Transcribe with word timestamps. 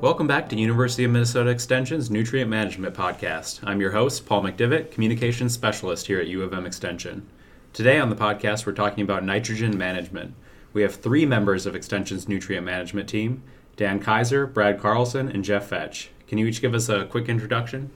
Welcome 0.00 0.28
back 0.28 0.48
to 0.48 0.56
University 0.56 1.02
of 1.02 1.10
Minnesota 1.10 1.50
Extension's 1.50 2.08
Nutrient 2.08 2.48
Management 2.48 2.94
Podcast. 2.94 3.58
I'm 3.64 3.80
your 3.80 3.90
host, 3.90 4.26
Paul 4.26 4.44
McDivitt, 4.44 4.92
Communications 4.92 5.54
Specialist 5.54 6.06
here 6.06 6.20
at 6.20 6.28
U 6.28 6.44
of 6.44 6.54
M 6.54 6.66
Extension. 6.66 7.28
Today 7.72 7.98
on 7.98 8.08
the 8.08 8.14
podcast, 8.14 8.64
we're 8.64 8.74
talking 8.74 9.02
about 9.02 9.24
nitrogen 9.24 9.76
management. 9.76 10.34
We 10.72 10.82
have 10.82 10.94
three 10.94 11.26
members 11.26 11.66
of 11.66 11.74
Extension's 11.74 12.28
nutrient 12.28 12.64
management 12.64 13.08
team 13.08 13.42
Dan 13.74 13.98
Kaiser, 13.98 14.46
Brad 14.46 14.78
Carlson, 14.78 15.28
and 15.28 15.44
Jeff 15.44 15.70
Vetsch. 15.70 16.10
Can 16.28 16.38
you 16.38 16.46
each 16.46 16.60
give 16.60 16.74
us 16.74 16.88
a 16.88 17.06
quick 17.06 17.28
introduction? 17.28 17.90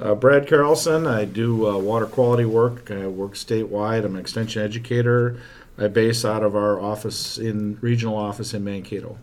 Uh, 0.00 0.14
Brad 0.14 0.48
Carlson. 0.48 1.06
I 1.06 1.26
do 1.26 1.68
uh, 1.68 1.76
water 1.76 2.06
quality 2.06 2.46
work. 2.46 2.90
I 2.90 3.08
work 3.08 3.34
statewide. 3.34 4.06
I'm 4.06 4.14
an 4.14 4.20
extension 4.22 4.62
educator. 4.62 5.38
I 5.76 5.88
base 5.88 6.24
out 6.24 6.42
of 6.42 6.56
our 6.56 6.80
office 6.80 7.36
in 7.36 7.76
regional 7.82 8.16
office 8.16 8.54
in 8.54 8.64
Mankato. 8.64 9.18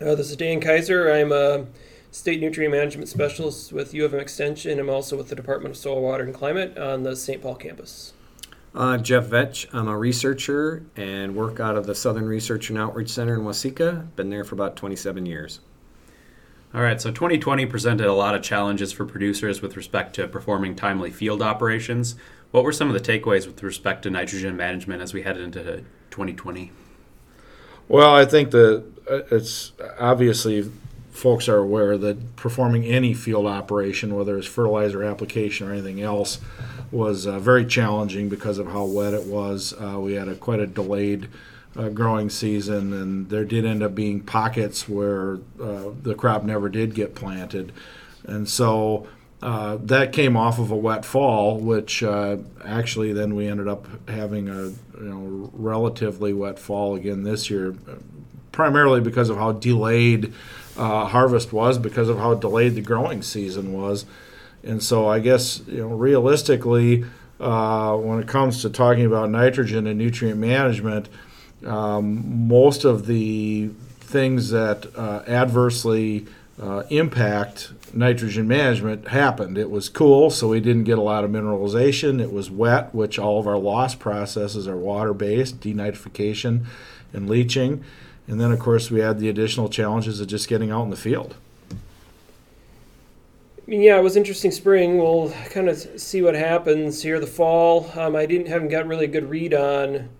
Uh, 0.00 0.14
this 0.14 0.30
is 0.30 0.36
Dan 0.36 0.60
Kaiser. 0.60 1.12
I'm 1.12 1.30
a 1.30 1.66
state 2.10 2.40
nutrient 2.40 2.72
management 2.72 3.10
specialist 3.10 3.70
with 3.70 3.92
U 3.92 4.06
of 4.06 4.14
M 4.14 4.20
Extension. 4.20 4.78
I'm 4.78 4.88
also 4.88 5.14
with 5.14 5.28
the 5.28 5.34
Department 5.34 5.74
of 5.74 5.76
Soil, 5.76 6.00
Water, 6.00 6.24
and 6.24 6.32
Climate 6.32 6.78
on 6.78 7.02
the 7.02 7.14
St. 7.14 7.42
Paul 7.42 7.54
campus. 7.54 8.14
Uh, 8.74 8.96
Jeff 8.96 9.26
Vetsch. 9.26 9.66
I'm 9.74 9.88
a 9.88 9.98
researcher 9.98 10.86
and 10.96 11.36
work 11.36 11.60
out 11.60 11.76
of 11.76 11.84
the 11.84 11.94
Southern 11.94 12.26
Research 12.26 12.70
and 12.70 12.78
Outreach 12.78 13.10
Center 13.10 13.34
in 13.34 13.42
Waseca. 13.42 14.16
Been 14.16 14.30
there 14.30 14.42
for 14.42 14.54
about 14.54 14.74
27 14.74 15.26
years. 15.26 15.60
All 16.72 16.80
right, 16.80 16.98
so 16.98 17.10
2020 17.10 17.66
presented 17.66 18.06
a 18.06 18.14
lot 18.14 18.34
of 18.34 18.42
challenges 18.42 18.92
for 18.92 19.04
producers 19.04 19.60
with 19.60 19.76
respect 19.76 20.14
to 20.14 20.26
performing 20.28 20.76
timely 20.76 21.10
field 21.10 21.42
operations. 21.42 22.14
What 22.52 22.64
were 22.64 22.72
some 22.72 22.88
of 22.88 22.94
the 22.94 23.00
takeaways 23.00 23.46
with 23.46 23.62
respect 23.62 24.04
to 24.04 24.10
nitrogen 24.10 24.56
management 24.56 25.02
as 25.02 25.12
we 25.12 25.22
head 25.22 25.36
into 25.36 25.84
2020? 26.10 26.70
Well, 27.90 28.14
I 28.14 28.24
think 28.24 28.52
that 28.52 28.78
uh, 28.78 28.82
it's 29.10 29.72
obviously 29.98 30.70
folks 31.10 31.48
are 31.48 31.58
aware 31.58 31.98
that 31.98 32.36
performing 32.36 32.84
any 32.84 33.12
field 33.12 33.46
operation, 33.46 34.14
whether 34.14 34.38
it's 34.38 34.46
fertilizer 34.46 35.02
application 35.02 35.68
or 35.68 35.72
anything 35.72 36.00
else, 36.00 36.38
was 36.90 37.26
uh, 37.26 37.38
very 37.38 37.64
challenging 37.64 38.28
because 38.28 38.58
of 38.58 38.66
how 38.68 38.84
wet 38.84 39.12
it 39.14 39.24
was. 39.24 39.74
Uh, 39.74 39.98
we 39.98 40.14
had 40.14 40.28
a 40.28 40.34
quite 40.34 40.60
a 40.60 40.66
delayed 40.66 41.28
uh, 41.76 41.88
growing 41.88 42.30
season, 42.30 42.92
and 42.92 43.28
there 43.28 43.44
did 43.44 43.64
end 43.64 43.82
up 43.82 43.94
being 43.94 44.20
pockets 44.20 44.88
where 44.88 45.38
uh, 45.62 45.90
the 46.02 46.14
crop 46.14 46.42
never 46.42 46.68
did 46.68 46.94
get 46.94 47.14
planted, 47.14 47.72
and 48.24 48.48
so. 48.48 49.06
Uh, 49.42 49.78
that 49.78 50.12
came 50.12 50.36
off 50.36 50.58
of 50.58 50.70
a 50.70 50.76
wet 50.76 51.02
fall, 51.02 51.58
which 51.58 52.02
uh, 52.02 52.36
actually 52.62 53.10
then 53.14 53.34
we 53.34 53.46
ended 53.46 53.66
up 53.66 53.86
having 54.06 54.50
a 54.50 54.64
you 54.64 54.76
know 54.98 55.50
relatively 55.54 56.34
wet 56.34 56.58
fall 56.58 56.94
again 56.94 57.22
this 57.22 57.48
year, 57.48 57.74
primarily 58.52 59.00
because 59.00 59.28
of 59.30 59.36
how 59.36 59.52
delayed 59.52 60.32
uh, 60.76 61.06
harvest 61.06 61.52
was, 61.52 61.78
because 61.78 62.08
of 62.08 62.18
how 62.18 62.34
delayed 62.34 62.74
the 62.74 62.80
growing 62.80 63.22
season 63.22 63.72
was, 63.72 64.06
and 64.62 64.82
so 64.82 65.08
I 65.08 65.20
guess 65.20 65.62
you 65.66 65.78
know 65.78 65.88
realistically, 65.88 67.04
uh, 67.38 67.96
when 67.96 68.20
it 68.20 68.28
comes 68.28 68.62
to 68.62 68.70
talking 68.70 69.06
about 69.06 69.30
nitrogen 69.30 69.86
and 69.86 69.98
nutrient 69.98 70.38
management, 70.38 71.08
um, 71.66 72.48
most 72.48 72.84
of 72.84 73.06
the 73.06 73.70
things 74.00 74.50
that 74.50 74.86
uh, 74.96 75.22
adversely 75.26 76.26
uh, 76.60 76.82
impact 76.90 77.72
nitrogen 77.94 78.46
management 78.46 79.08
happened. 79.08 79.56
It 79.56 79.70
was 79.70 79.88
cool, 79.88 80.30
so 80.30 80.48
we 80.48 80.60
didn't 80.60 80.84
get 80.84 80.98
a 80.98 81.02
lot 81.02 81.24
of 81.24 81.30
mineralization. 81.30 82.20
It 82.20 82.32
was 82.32 82.50
wet, 82.50 82.94
which 82.94 83.18
all 83.18 83.40
of 83.40 83.46
our 83.46 83.56
loss 83.56 83.94
processes 83.94 84.68
are 84.68 84.76
water 84.76 85.14
based, 85.14 85.60
denitrification 85.60 86.64
and 87.12 87.28
leaching. 87.28 87.82
And 88.30 88.40
then, 88.40 88.52
of 88.52 88.60
course, 88.60 88.92
we 88.92 89.00
had 89.00 89.18
the 89.18 89.28
additional 89.28 89.68
challenges 89.68 90.20
of 90.20 90.28
just 90.28 90.46
getting 90.46 90.70
out 90.70 90.84
in 90.84 90.90
the 90.90 90.96
field. 90.96 91.34
Yeah, 93.66 93.98
it 93.98 94.02
was 94.04 94.16
interesting 94.16 94.52
spring. 94.52 94.98
We'll 94.98 95.32
kind 95.50 95.68
of 95.68 95.76
see 96.00 96.22
what 96.22 96.36
happens 96.36 97.02
here. 97.02 97.18
The 97.18 97.26
fall, 97.26 97.90
um, 97.98 98.14
I 98.14 98.26
didn't 98.26 98.46
haven't 98.46 98.68
got 98.68 98.86
really 98.86 99.06
a 99.06 99.08
good 99.08 99.28
read 99.28 99.52
on 99.52 100.10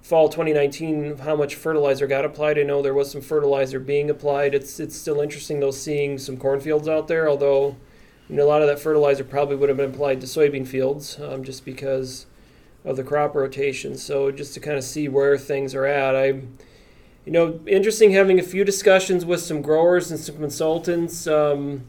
fall 0.00 0.28
2019 0.28 1.18
how 1.18 1.34
much 1.34 1.56
fertilizer 1.56 2.06
got 2.06 2.24
applied. 2.24 2.56
I 2.56 2.62
know 2.62 2.82
there 2.82 2.94
was 2.94 3.10
some 3.10 3.20
fertilizer 3.20 3.80
being 3.80 4.10
applied. 4.10 4.54
It's 4.54 4.78
it's 4.78 4.96
still 4.96 5.20
interesting 5.20 5.58
though 5.58 5.72
seeing 5.72 6.18
some 6.18 6.36
cornfields 6.36 6.86
out 6.86 7.08
there, 7.08 7.28
although 7.28 7.76
you 8.28 8.36
know, 8.36 8.44
a 8.44 8.46
lot 8.46 8.62
of 8.62 8.68
that 8.68 8.78
fertilizer 8.78 9.24
probably 9.24 9.56
would 9.56 9.68
have 9.68 9.78
been 9.78 9.90
applied 9.90 10.20
to 10.20 10.28
soybean 10.28 10.66
fields 10.66 11.18
um, 11.20 11.42
just 11.42 11.64
because 11.64 12.26
of 12.84 12.96
the 12.96 13.02
crop 13.02 13.34
rotation. 13.34 13.96
So 13.96 14.30
just 14.30 14.54
to 14.54 14.60
kind 14.60 14.78
of 14.78 14.84
see 14.84 15.08
where 15.08 15.36
things 15.36 15.74
are 15.74 15.86
at, 15.86 16.14
I 16.14 16.42
you 17.26 17.32
know 17.32 17.60
interesting 17.66 18.12
having 18.12 18.38
a 18.38 18.42
few 18.42 18.64
discussions 18.64 19.26
with 19.26 19.40
some 19.40 19.60
growers 19.60 20.10
and 20.10 20.18
some 20.18 20.36
consultants. 20.36 21.26
Um, 21.26 21.84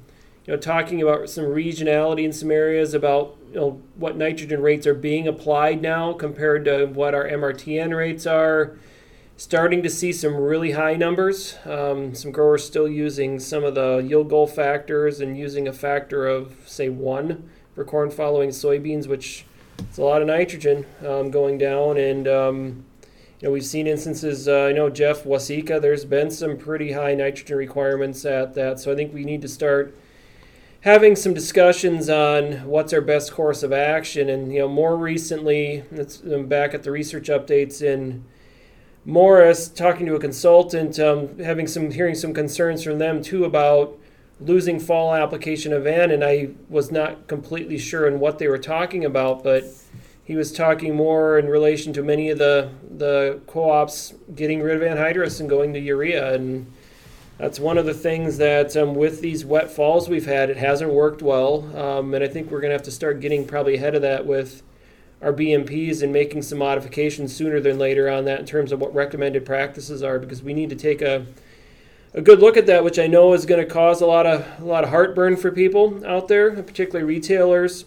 you 0.46 0.54
know, 0.54 0.60
talking 0.60 1.02
about 1.02 1.30
some 1.30 1.44
regionality 1.44 2.24
in 2.24 2.32
some 2.32 2.52
areas 2.52 2.94
about 2.94 3.38
you 3.50 3.56
know 3.56 3.82
what 3.96 4.18
nitrogen 4.18 4.62
rates 4.62 4.88
are 4.88 4.94
being 4.94 5.28
applied 5.28 5.82
now 5.82 6.14
compared 6.14 6.66
to 6.66 6.86
what 6.86 7.14
our 7.14 7.26
MRTN 7.26 7.96
rates 7.96 8.26
are. 8.26 8.78
Starting 9.40 9.84
to 9.84 9.90
see 9.90 10.12
some 10.12 10.36
really 10.36 10.72
high 10.72 10.96
numbers. 10.96 11.58
Um, 11.64 12.16
some 12.16 12.32
growers 12.32 12.66
still 12.66 12.88
using 12.88 13.40
some 13.40 13.64
of 13.64 13.76
the 13.76 13.98
yield 13.98 14.30
goal 14.30 14.48
factors 14.48 15.20
and 15.20 15.38
using 15.38 15.68
a 15.68 15.74
factor 15.74 16.26
of 16.28 16.56
say 16.66 16.90
one 16.90 17.48
for 17.76 17.86
corn 17.86 18.10
following 18.10 18.50
soybeans, 18.50 19.06
which 19.06 19.46
is 19.92 20.00
a 20.00 20.04
lot 20.04 20.22
of 20.22 20.28
nitrogen 20.28 20.88
um, 21.06 21.30
going 21.30 21.60
down. 21.60 21.98
And 21.98 22.28
um, 22.28 22.86
you 23.40 23.48
know 23.48 23.52
we've 23.52 23.66
seen 23.66 23.88
instances. 23.88 24.48
Uh, 24.48 24.66
I 24.66 24.72
know 24.72 24.90
Jeff 24.90 25.24
Waseca, 25.24 25.82
There's 25.82 26.06
been 26.06 26.32
some 26.32 26.58
pretty 26.58 26.94
high 26.94 27.14
nitrogen 27.14 27.58
requirements 27.58 28.26
at 28.26 28.56
that. 28.56 28.80
So 28.80 28.92
I 28.92 28.96
think 28.96 29.14
we 29.14 29.24
need 29.24 29.42
to 29.44 29.48
start 29.48 29.96
having 30.82 31.16
some 31.16 31.34
discussions 31.34 32.10
on 32.10 32.66
what's 32.66 32.94
our 32.94 33.02
best 33.02 33.32
course 33.32 33.62
of 33.62 33.72
action. 33.72 34.30
And 34.30 34.52
you 34.52 34.60
know, 34.60 34.68
more 34.68 34.98
recently, 34.98 35.84
it's 35.92 36.22
I'm 36.22 36.48
back 36.48 36.74
at 36.74 36.84
the 36.84 36.92
research 36.92 37.28
updates 37.28 37.82
in 37.82 38.24
Morris, 39.06 39.70
talking 39.70 40.06
to 40.08 40.16
a 40.16 40.20
consultant, 40.20 41.00
um, 41.00 41.38
having 41.40 41.68
some 41.68 41.92
hearing 41.92 42.16
some 42.16 42.34
concerns 42.34 42.84
from 42.84 42.98
them 42.98 43.22
too 43.22 43.46
about 43.46 43.98
losing 44.40 44.80
fall 44.80 45.14
application 45.14 45.74
of 45.74 45.86
N. 45.86 46.10
And 46.10 46.24
I 46.24 46.50
was 46.70 46.92
not 46.92 47.28
completely 47.28 47.78
sure 47.78 48.08
in 48.08 48.20
what 48.20 48.40
they 48.40 48.48
were 48.48 48.58
talking 48.58 49.06
about, 49.06 49.44
but 49.44 49.64
he 50.28 50.36
was 50.36 50.52
talking 50.52 50.94
more 50.94 51.40
in 51.40 51.48
relation 51.48 51.94
to 51.94 52.04
many 52.04 52.30
of 52.30 52.38
the 52.38 52.70
the 52.98 53.40
co-ops 53.48 54.14
getting 54.36 54.62
rid 54.62 54.76
of 54.76 54.82
anhydrous 54.82 55.40
and 55.40 55.50
going 55.50 55.74
to 55.74 55.80
urea 55.80 56.36
and 56.36 56.72
that's 57.38 57.60
one 57.60 57.78
of 57.78 57.86
the 57.86 57.94
things 57.94 58.38
that 58.38 58.76
um, 58.76 58.96
with 58.96 59.22
these 59.22 59.46
wet 59.46 59.70
falls 59.70 60.10
we've 60.10 60.26
had, 60.26 60.50
it 60.50 60.58
hasn't 60.58 60.92
worked 60.92 61.22
well. 61.22 61.70
Um, 61.78 62.16
and 62.16 62.24
I 62.24 62.28
think 62.28 62.50
we're 62.50 62.62
going 62.62 62.72
to 62.72 62.76
have 62.76 62.84
to 62.84 62.92
start 62.92 63.20
getting 63.20 63.46
probably 63.46 63.76
ahead 63.76 63.94
of 63.94 64.02
that 64.02 64.26
with 64.26 64.64
our 65.22 65.32
BMPs 65.32 66.02
and 66.02 66.12
making 66.12 66.42
some 66.42 66.58
modifications 66.58 67.36
sooner 67.36 67.60
than 67.60 67.78
later 67.78 68.10
on 68.10 68.26
that 68.26 68.40
in 68.40 68.48
terms 68.48 68.72
of 68.72 68.82
what 68.82 68.94
recommended 68.94 69.46
practices 69.46 70.02
are 70.02 70.18
because 70.18 70.42
we 70.42 70.54
need 70.54 70.70
to 70.72 70.76
take 70.76 71.02
a 71.02 71.26
a 72.14 72.22
good 72.22 72.40
look 72.40 72.58
at 72.58 72.66
that, 72.66 72.84
which 72.84 72.98
I 72.98 73.06
know 73.06 73.34
is 73.34 73.46
going 73.46 73.64
to 73.64 73.72
cause 73.72 74.02
a 74.02 74.08
lot 74.08 74.26
of 74.26 74.60
a 74.60 74.66
lot 74.66 74.84
of 74.84 74.90
heartburn 74.90 75.36
for 75.36 75.52
people 75.52 76.04
out 76.08 76.28
there, 76.28 76.52
particularly 76.52 77.06
retailers 77.06 77.86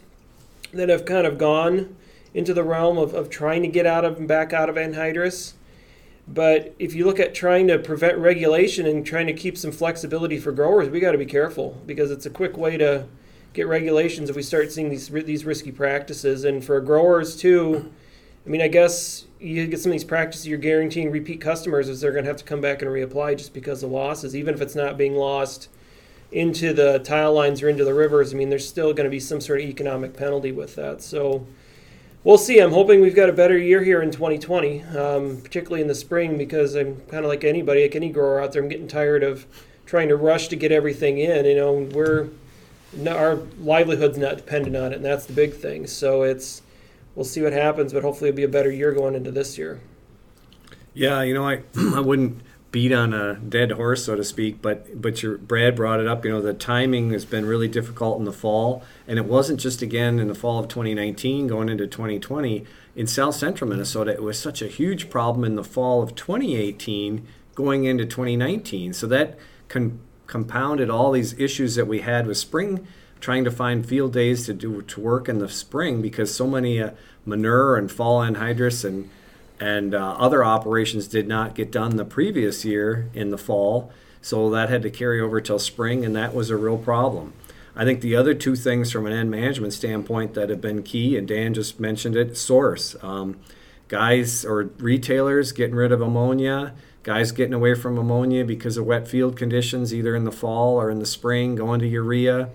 that 0.73 0.89
have 0.89 1.05
kind 1.05 1.27
of 1.27 1.39
gone 1.39 1.97
into 2.35 2.55
the 2.55 2.63
realm 2.63 2.99
of, 2.99 3.15
of 3.15 3.31
trying 3.31 3.63
to 3.63 3.69
get 3.69 3.87
out 3.87 4.05
of 4.05 4.19
and 4.19 4.29
back 4.29 4.53
out 4.53 4.69
of 4.69 4.77
anhydrous. 4.77 5.55
But 6.29 6.75
if 6.79 6.95
you 6.95 7.05
look 7.05 7.19
at 7.19 7.35
trying 7.35 7.67
to 7.69 7.79
prevent 7.79 8.19
regulation 8.19 8.87
and 8.87 9.05
trying 9.05 9.27
to 9.27 9.33
keep 9.33 9.59
some 9.59 9.73
flexibility 9.73 10.39
for 10.39 10.53
growers, 10.53 10.89
we 10.89 11.01
got 11.01 11.13
to 11.13 11.19
be 11.19 11.27
careful 11.27 11.83
because 11.87 12.11
it's 12.11 12.27
a 12.27 12.31
quick 12.31 12.57
way 12.57 12.77
to 12.77 13.07
get 13.53 13.67
regulations 13.67 14.31
if 14.31 14.37
we 14.37 14.43
start 14.43 14.71
seeing 14.71 14.91
these 14.91 15.09
these 15.09 15.45
risky 15.45 15.73
practices. 15.73 16.45
And 16.45 16.65
for 16.65 16.81
growers 16.81 17.37
too, 17.37 17.93
I 18.47 18.49
mean, 18.49 18.63
I 18.63 18.69
guess 18.69 19.27
you 19.41 19.67
get 19.67 19.81
some 19.81 19.91
of 19.91 19.95
these 19.95 20.05
practices 20.05 20.47
you're 20.47 20.59
guaranteeing 20.59 21.11
repeat 21.11 21.41
customers 21.41 21.89
is 21.89 22.01
they're 22.01 22.13
going 22.13 22.25
to 22.25 22.31
have 22.31 22.37
to 22.37 22.45
come 22.45 22.61
back 22.61 22.81
and 22.83 22.91
reapply 22.91 23.37
just 23.37 23.53
because 23.53 23.83
of 23.83 23.91
losses, 23.91 24.37
even 24.37 24.55
if 24.55 24.61
it's 24.61 24.77
not 24.77 24.97
being 24.97 25.17
lost 25.17 25.69
into 26.31 26.73
the 26.73 27.01
tile 27.01 27.33
lines 27.33 27.61
or 27.61 27.69
into 27.69 27.85
the 27.85 27.95
rivers. 27.95 28.33
I 28.33 28.37
mean, 28.37 28.51
there's 28.51 28.69
still 28.69 28.93
going 28.93 29.05
to 29.05 29.11
be 29.11 29.19
some 29.19 29.41
sort 29.41 29.61
of 29.61 29.67
economic 29.67 30.17
penalty 30.17 30.53
with 30.53 30.77
that. 30.77 31.03
So 31.03 31.47
we'll 32.25 32.39
see. 32.39 32.59
I'm 32.59 32.73
hoping 32.73 33.01
we've 33.01 33.15
got 33.15 33.29
a 33.29 33.33
better 33.33 33.59
year 33.59 33.83
here 33.83 34.03
in 34.03 34.11
2020, 34.11 34.83
um, 34.85 35.41
particularly 35.43 35.83
in 35.83 35.89
the 35.89 35.95
spring, 35.95 36.39
because 36.39 36.75
I'm 36.75 37.01
kind 37.03 37.25
of 37.25 37.29
like 37.29 37.45
anybody, 37.45 37.83
like 37.83 37.97
any 37.97 38.11
grower 38.11 38.43
out 38.43 38.53
there. 38.53 38.63
I'm 38.63 38.69
getting 38.69 38.89
tired 38.89 39.23
of 39.23 39.47
trying 39.87 40.09
to 40.09 40.17
rush 40.17 40.49
to 40.49 40.57
get 40.57 40.73
everything 40.73 41.19
in. 41.19 41.45
You 41.45 41.57
know, 41.57 41.73
we're 41.93 42.29
our 43.09 43.37
livelihood's 43.61 44.19
not 44.19 44.37
dependent 44.37 44.77
on 44.77 44.93
it, 44.93 44.97
and 44.97 45.05
that's 45.05 45.27
the 45.27 45.33
big 45.33 45.55
thing. 45.55 45.87
So 45.87 46.23
it's 46.23 46.63
we'll 47.15 47.25
see 47.25 47.43
what 47.43 47.53
happens, 47.53 47.93
but 47.93 48.03
hopefully 48.03 48.31
it'll 48.31 48.37
be 48.37 48.45
a 48.45 48.49
better 48.49 48.71
year 48.71 48.93
going 48.93 49.15
into 49.15 49.31
this 49.31 49.57
year. 49.59 49.81
Yeah, 50.95 51.23
you 51.23 51.35
know, 51.35 51.47
I 51.49 51.63
I 51.95 52.01
wouldn't 52.01 52.43
beat 52.71 52.93
on 52.93 53.13
a 53.13 53.35
dead 53.35 53.73
horse, 53.73 54.05
so 54.05 54.17
to 54.17 54.25
speak. 54.25 54.63
But 54.63 55.01
but 55.01 55.23
your 55.23 55.39
Brad 55.39 55.77
brought 55.77 56.01
it 56.01 56.07
up. 56.07 56.25
You 56.25 56.33
know, 56.33 56.41
the 56.41 56.55
timing 56.55 57.11
has 57.11 57.25
been 57.25 57.47
really 57.47 57.69
difficult 57.69 58.19
in 58.19 58.25
the 58.25 58.33
fall, 58.33 58.83
and 59.07 59.19
it 59.19 59.25
wasn't 59.25 59.61
just 59.61 59.83
again 59.83 60.19
in 60.19 60.29
the 60.29 60.35
fall 60.35 60.59
of 60.59 60.69
2019 60.69 61.47
going 61.47 61.69
into 61.69 61.87
2020 61.87 62.65
in 62.97 63.07
South 63.07 63.35
Central 63.35 63.69
Minnesota. 63.69 64.13
It 64.13 64.23
was 64.23 64.39
such 64.39 64.63
a 64.63 64.69
huge 64.69 65.11
problem 65.11 65.45
in 65.45 65.55
the 65.55 65.65
fall 65.65 66.03
of 66.03 66.15
2018 66.15 67.27
going 67.55 67.85
into 67.85 68.05
2019. 68.07 68.93
So 68.93 69.07
that 69.09 69.39
con- 69.69 70.01
compounded 70.27 70.91
all 70.91 71.13
these 71.13 71.39
issues 71.39 71.75
that 71.75 71.87
we 71.87 72.01
had 72.01 72.27
with 72.27 72.39
spring 72.39 72.87
trying 73.21 73.45
to 73.45 73.51
find 73.51 73.87
field 73.87 74.13
days 74.13 74.47
to 74.47 74.55
do 74.55 74.81
to 74.83 75.01
work 75.01 75.29
in 75.29 75.39
the 75.39 75.49
spring 75.49 76.01
because 76.01 76.35
so 76.35 76.47
many 76.47 76.81
uh, 76.81 76.91
manure 77.25 77.77
and 77.77 77.93
fall 77.93 78.21
anhydrous 78.21 78.85
and 78.85 79.11
and 79.61 79.95
uh, 79.95 80.17
other 80.19 80.43
operations 80.43 81.07
did 81.07 81.29
not 81.29 81.55
get 81.55 81.71
done 81.71 81.97
the 81.97 82.05
previous 82.05 82.65
year 82.65 83.11
in 83.15 83.31
the 83.31 83.39
fall 83.39 83.93
so 84.23 84.51
that 84.51 84.69
had 84.69 84.83
to 84.83 84.91
carry 84.91 85.21
over 85.21 85.41
till 85.41 85.59
spring 85.59 86.05
and 86.05 86.17
that 86.17 86.35
was 86.35 86.51
a 86.51 86.57
real 86.57 86.79
problem. 86.79 87.35
I 87.77 87.85
think 87.85 88.01
the 88.01 88.17
other 88.17 88.35
two 88.35 88.57
things 88.57 88.91
from 88.91 89.07
an 89.07 89.13
N 89.13 89.31
management 89.31 89.73
standpoint 89.73 90.35
that 90.35 90.51
have 90.51 90.61
been 90.61 90.83
key 90.83 91.17
and 91.17 91.29
dan 91.29 91.55
just 91.55 91.79
mentioned 91.79 92.17
it 92.17 92.37
source. 92.37 92.97
Um, 93.03 93.39
guys 93.89 94.45
or 94.45 94.71
retailers 94.79 95.53
getting 95.53 95.75
rid 95.75 95.93
of 95.93 96.01
ammonia 96.01 96.75
guys 97.03 97.33
getting 97.33 97.55
away 97.55 97.75
from 97.75 97.97
ammonia 97.97 98.45
because 98.45 98.77
of 98.77 98.85
wet 98.85 99.09
field 99.09 99.37
conditions 99.37 99.95
either 99.95 100.15
in 100.15 100.25
the 100.25 100.33
fall 100.33 100.77
or 100.77 100.91
in 100.91 100.99
the 100.99 101.07
spring 101.07 101.55
going 101.55 101.81
to 101.81 101.87
urea. 101.87 102.51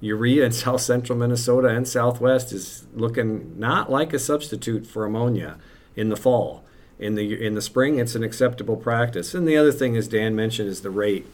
Urea 0.00 0.46
in 0.46 0.52
south 0.64 0.80
central 0.80 1.18
Minnesota 1.18 1.68
and 1.68 1.86
southwest 1.86 2.52
is 2.52 2.86
looking 2.94 3.58
not 3.58 3.90
like 3.90 4.12
a 4.12 4.18
substitute 4.18 4.86
for 4.86 5.04
ammonia 5.04 5.58
in 6.00 6.08
the 6.08 6.16
fall. 6.16 6.64
In 6.98 7.14
the 7.14 7.46
in 7.46 7.54
the 7.54 7.62
spring, 7.62 7.98
it's 7.98 8.14
an 8.14 8.24
acceptable 8.24 8.76
practice. 8.76 9.34
And 9.34 9.48
the 9.48 9.56
other 9.56 9.72
thing, 9.72 9.96
as 9.96 10.08
Dan 10.08 10.34
mentioned, 10.34 10.68
is 10.68 10.82
the 10.82 10.90
rate. 10.90 11.26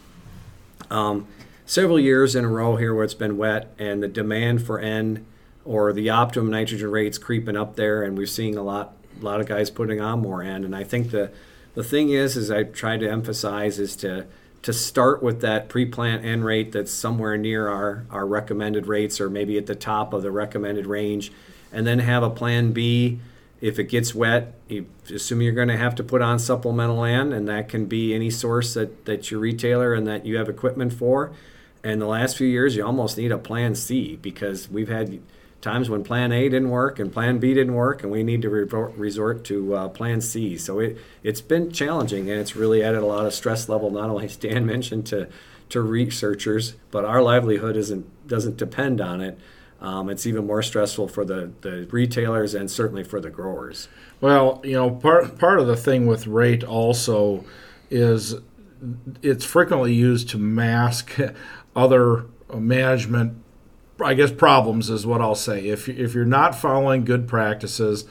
Um, 0.90 1.26
several 1.64 1.98
years 1.98 2.36
in 2.36 2.44
a 2.44 2.48
row 2.48 2.76
here 2.76 2.94
where 2.94 3.04
it's 3.04 3.14
been 3.14 3.36
wet 3.36 3.74
and 3.78 4.02
the 4.02 4.08
demand 4.08 4.64
for 4.64 4.78
N 4.78 5.26
or 5.64 5.92
the 5.92 6.08
optimum 6.10 6.50
nitrogen 6.50 6.90
rates 6.90 7.18
creeping 7.18 7.56
up 7.56 7.74
there, 7.74 8.04
and 8.04 8.16
we're 8.16 8.26
seeing 8.26 8.56
a 8.56 8.62
lot 8.62 8.94
a 9.20 9.24
lot 9.24 9.40
of 9.40 9.46
guys 9.46 9.70
putting 9.70 10.00
on 10.00 10.20
more 10.20 10.42
N. 10.42 10.64
And 10.64 10.76
I 10.76 10.84
think 10.84 11.10
the 11.10 11.30
the 11.74 11.84
thing 11.84 12.10
is, 12.10 12.36
is 12.36 12.50
I 12.50 12.62
try 12.62 12.96
to 12.96 13.10
emphasize 13.10 13.80
is 13.80 13.96
to 13.96 14.26
to 14.62 14.72
start 14.72 15.22
with 15.22 15.40
that 15.40 15.68
pre-plant 15.68 16.24
N 16.24 16.44
rate 16.44 16.72
that's 16.72 16.92
somewhere 16.92 17.36
near 17.36 17.68
our, 17.68 18.04
our 18.10 18.26
recommended 18.26 18.86
rates 18.86 19.20
or 19.20 19.30
maybe 19.30 19.58
at 19.58 19.66
the 19.66 19.76
top 19.76 20.12
of 20.12 20.22
the 20.22 20.30
recommended 20.30 20.86
range, 20.86 21.32
and 21.72 21.86
then 21.86 21.98
have 21.98 22.22
a 22.22 22.30
plan 22.30 22.72
B 22.72 23.20
if 23.60 23.78
it 23.78 23.84
gets 23.84 24.14
wet. 24.14 24.54
You 24.68 24.86
assume 25.12 25.42
you're 25.42 25.52
going 25.52 25.68
to 25.68 25.76
have 25.76 25.94
to 25.96 26.04
put 26.04 26.22
on 26.22 26.38
supplemental 26.38 26.96
land, 26.96 27.32
and 27.32 27.48
that 27.48 27.68
can 27.68 27.86
be 27.86 28.14
any 28.14 28.30
source 28.30 28.74
that, 28.74 29.04
that 29.06 29.30
your 29.30 29.40
retailer 29.40 29.94
and 29.94 30.06
that 30.06 30.26
you 30.26 30.36
have 30.36 30.48
equipment 30.48 30.92
for. 30.92 31.32
And 31.82 32.00
the 32.00 32.06
last 32.06 32.36
few 32.36 32.46
years, 32.46 32.76
you 32.76 32.84
almost 32.84 33.16
need 33.16 33.32
a 33.32 33.38
plan 33.38 33.74
C 33.74 34.16
because 34.16 34.68
we've 34.68 34.88
had 34.88 35.20
times 35.60 35.88
when 35.88 36.04
plan 36.04 36.32
A 36.32 36.48
didn't 36.48 36.70
work 36.70 36.98
and 36.98 37.12
plan 37.12 37.38
B 37.38 37.54
didn't 37.54 37.74
work, 37.74 38.02
and 38.02 38.12
we 38.12 38.22
need 38.22 38.42
to 38.42 38.50
resort 38.50 39.44
to 39.44 39.74
uh, 39.74 39.88
plan 39.88 40.20
C. 40.20 40.56
So 40.58 40.78
it, 40.80 40.98
it's 41.22 41.40
been 41.40 41.70
challenging, 41.70 42.30
and 42.30 42.40
it's 42.40 42.56
really 42.56 42.82
added 42.82 43.02
a 43.02 43.06
lot 43.06 43.26
of 43.26 43.34
stress 43.34 43.68
level, 43.68 43.90
not 43.90 44.10
only 44.10 44.26
as 44.26 44.36
Dan 44.36 44.66
mentioned, 44.74 45.06
to, 45.06 45.28
to 45.70 45.80
researchers, 45.80 46.74
but 46.90 47.04
our 47.04 47.22
livelihood 47.22 47.76
isn't, 47.76 48.28
doesn't 48.28 48.56
depend 48.56 49.00
on 49.00 49.20
it. 49.20 49.38
Um, 49.80 50.08
it's 50.08 50.26
even 50.26 50.46
more 50.46 50.62
stressful 50.62 51.08
for 51.08 51.24
the, 51.24 51.52
the 51.60 51.86
retailers 51.90 52.54
and 52.54 52.70
certainly 52.70 53.04
for 53.04 53.20
the 53.20 53.30
growers. 53.30 53.88
Well, 54.20 54.60
you 54.64 54.72
know, 54.72 54.90
part, 54.90 55.38
part 55.38 55.58
of 55.58 55.66
the 55.66 55.76
thing 55.76 56.06
with 56.06 56.26
rate 56.26 56.64
also 56.64 57.44
is 57.90 58.36
it's 59.22 59.44
frequently 59.44 59.92
used 59.92 60.28
to 60.30 60.38
mask 60.38 61.18
other 61.76 62.26
management 62.54 63.42
I 64.00 64.14
guess 64.14 64.30
problems 64.30 64.90
is 64.90 65.06
what 65.06 65.20
I'll 65.20 65.34
say. 65.34 65.68
If 65.68 65.88
if 65.88 66.14
you're 66.14 66.24
not 66.24 66.54
following 66.54 67.04
good 67.04 67.26
practices, 67.26 68.04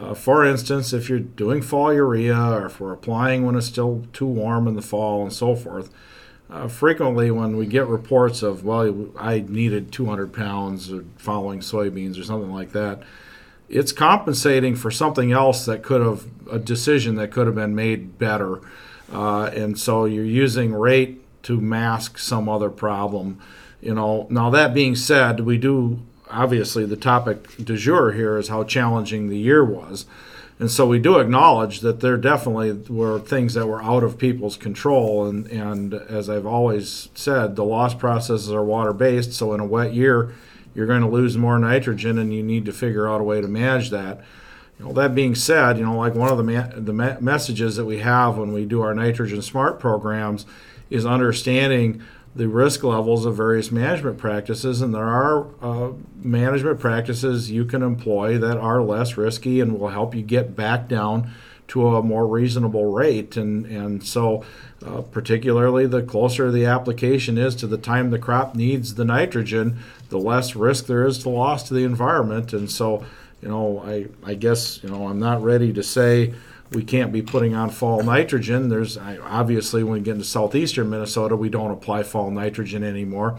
uh, 0.00 0.14
for 0.14 0.44
instance, 0.44 0.92
if 0.92 1.08
you're 1.08 1.18
doing 1.18 1.62
fall 1.62 1.92
urea 1.92 2.52
or 2.52 2.66
if 2.66 2.80
we're 2.80 2.92
applying 2.92 3.44
when 3.44 3.56
it's 3.56 3.66
still 3.66 4.06
too 4.12 4.26
warm 4.26 4.68
in 4.68 4.74
the 4.74 4.82
fall 4.82 5.22
and 5.22 5.32
so 5.32 5.54
forth, 5.54 5.90
uh, 6.52 6.68
frequently 6.68 7.30
when 7.30 7.56
we 7.56 7.66
get 7.66 7.86
reports 7.86 8.42
of 8.42 8.64
well, 8.64 9.08
I 9.18 9.44
needed 9.48 9.90
200 9.90 10.32
pounds 10.32 10.92
or 10.92 11.04
following 11.16 11.60
soybeans 11.60 12.20
or 12.20 12.24
something 12.24 12.52
like 12.52 12.72
that, 12.72 13.02
it's 13.68 13.90
compensating 13.90 14.76
for 14.76 14.90
something 14.90 15.32
else 15.32 15.64
that 15.64 15.82
could 15.82 16.02
have 16.02 16.26
a 16.50 16.58
decision 16.58 17.14
that 17.14 17.30
could 17.30 17.46
have 17.46 17.56
been 17.56 17.74
made 17.74 18.18
better, 18.18 18.60
uh, 19.10 19.44
and 19.54 19.78
so 19.78 20.04
you're 20.04 20.24
using 20.24 20.74
rate 20.74 21.20
to 21.44 21.60
mask 21.60 22.18
some 22.18 22.48
other 22.48 22.68
problem. 22.68 23.40
You 23.80 23.94
know, 23.94 24.26
now 24.30 24.50
that 24.50 24.74
being 24.74 24.94
said, 24.94 25.40
we 25.40 25.56
do 25.56 26.00
obviously 26.30 26.84
the 26.84 26.96
topic 26.96 27.56
du 27.56 27.76
jour 27.76 28.12
here 28.12 28.36
is 28.38 28.48
how 28.48 28.64
challenging 28.64 29.28
the 29.28 29.38
year 29.38 29.64
was. 29.64 30.06
And 30.62 30.70
so 30.70 30.86
we 30.86 31.00
do 31.00 31.18
acknowledge 31.18 31.80
that 31.80 31.98
there 31.98 32.16
definitely 32.16 32.70
were 32.88 33.18
things 33.18 33.54
that 33.54 33.66
were 33.66 33.82
out 33.82 34.04
of 34.04 34.16
people's 34.16 34.56
control. 34.56 35.26
And, 35.26 35.48
and 35.48 35.92
as 35.92 36.30
I've 36.30 36.46
always 36.46 37.08
said, 37.16 37.56
the 37.56 37.64
loss 37.64 37.94
processes 37.94 38.52
are 38.52 38.62
water 38.62 38.92
based. 38.92 39.32
So 39.32 39.54
in 39.54 39.58
a 39.58 39.66
wet 39.66 39.92
year, 39.92 40.32
you're 40.72 40.86
going 40.86 41.00
to 41.00 41.08
lose 41.08 41.36
more 41.36 41.58
nitrogen 41.58 42.16
and 42.16 42.32
you 42.32 42.44
need 42.44 42.64
to 42.66 42.72
figure 42.72 43.08
out 43.08 43.20
a 43.20 43.24
way 43.24 43.40
to 43.40 43.48
manage 43.48 43.90
that. 43.90 44.20
You 44.78 44.84
know, 44.84 44.92
that 44.92 45.16
being 45.16 45.34
said, 45.34 45.78
you 45.78 45.84
know, 45.84 45.96
like 45.96 46.14
one 46.14 46.30
of 46.30 46.36
the, 46.36 46.44
ma- 46.44 46.68
the 46.72 46.92
ma- 46.92 47.18
messages 47.18 47.74
that 47.74 47.84
we 47.84 47.98
have 47.98 48.38
when 48.38 48.52
we 48.52 48.64
do 48.64 48.82
our 48.82 48.94
nitrogen 48.94 49.42
smart 49.42 49.80
programs 49.80 50.46
is 50.90 51.04
understanding 51.04 52.04
the 52.34 52.48
risk 52.48 52.82
levels 52.82 53.26
of 53.26 53.36
various 53.36 53.70
management 53.70 54.16
practices, 54.16 54.80
and 54.80 54.94
there 54.94 55.04
are 55.04 55.46
uh, 55.60 55.92
management 56.16 56.80
practices 56.80 57.50
you 57.50 57.64
can 57.64 57.82
employ 57.82 58.38
that 58.38 58.56
are 58.56 58.82
less 58.82 59.16
risky 59.16 59.60
and 59.60 59.78
will 59.78 59.88
help 59.88 60.14
you 60.14 60.22
get 60.22 60.56
back 60.56 60.88
down 60.88 61.30
to 61.68 61.96
a 61.96 62.02
more 62.02 62.26
reasonable 62.26 62.90
rate. 62.92 63.36
And 63.36 63.66
and 63.66 64.04
so, 64.04 64.44
uh, 64.84 65.02
particularly 65.02 65.86
the 65.86 66.02
closer 66.02 66.50
the 66.50 66.64
application 66.66 67.36
is 67.36 67.54
to 67.56 67.66
the 67.66 67.78
time 67.78 68.10
the 68.10 68.18
crop 68.18 68.54
needs 68.54 68.94
the 68.94 69.04
nitrogen, 69.04 69.78
the 70.08 70.18
less 70.18 70.56
risk 70.56 70.86
there 70.86 71.06
is 71.06 71.18
to 71.18 71.28
loss 71.28 71.62
to 71.68 71.74
the 71.74 71.84
environment. 71.84 72.52
And 72.52 72.70
so, 72.70 73.04
you 73.42 73.48
know, 73.48 73.82
I 73.86 74.06
I 74.24 74.34
guess 74.34 74.82
you 74.82 74.88
know 74.88 75.06
I'm 75.08 75.18
not 75.18 75.42
ready 75.42 75.72
to 75.74 75.82
say 75.82 76.32
we 76.74 76.84
can't 76.84 77.12
be 77.12 77.22
putting 77.22 77.54
on 77.54 77.70
fall 77.70 78.02
nitrogen. 78.02 78.68
There's 78.68 78.96
obviously 78.96 79.82
when 79.82 79.94
we 79.94 80.00
get 80.00 80.12
into 80.12 80.24
southeastern 80.24 80.90
Minnesota, 80.90 81.36
we 81.36 81.48
don't 81.48 81.70
apply 81.70 82.02
fall 82.02 82.30
nitrogen 82.30 82.82
anymore. 82.82 83.38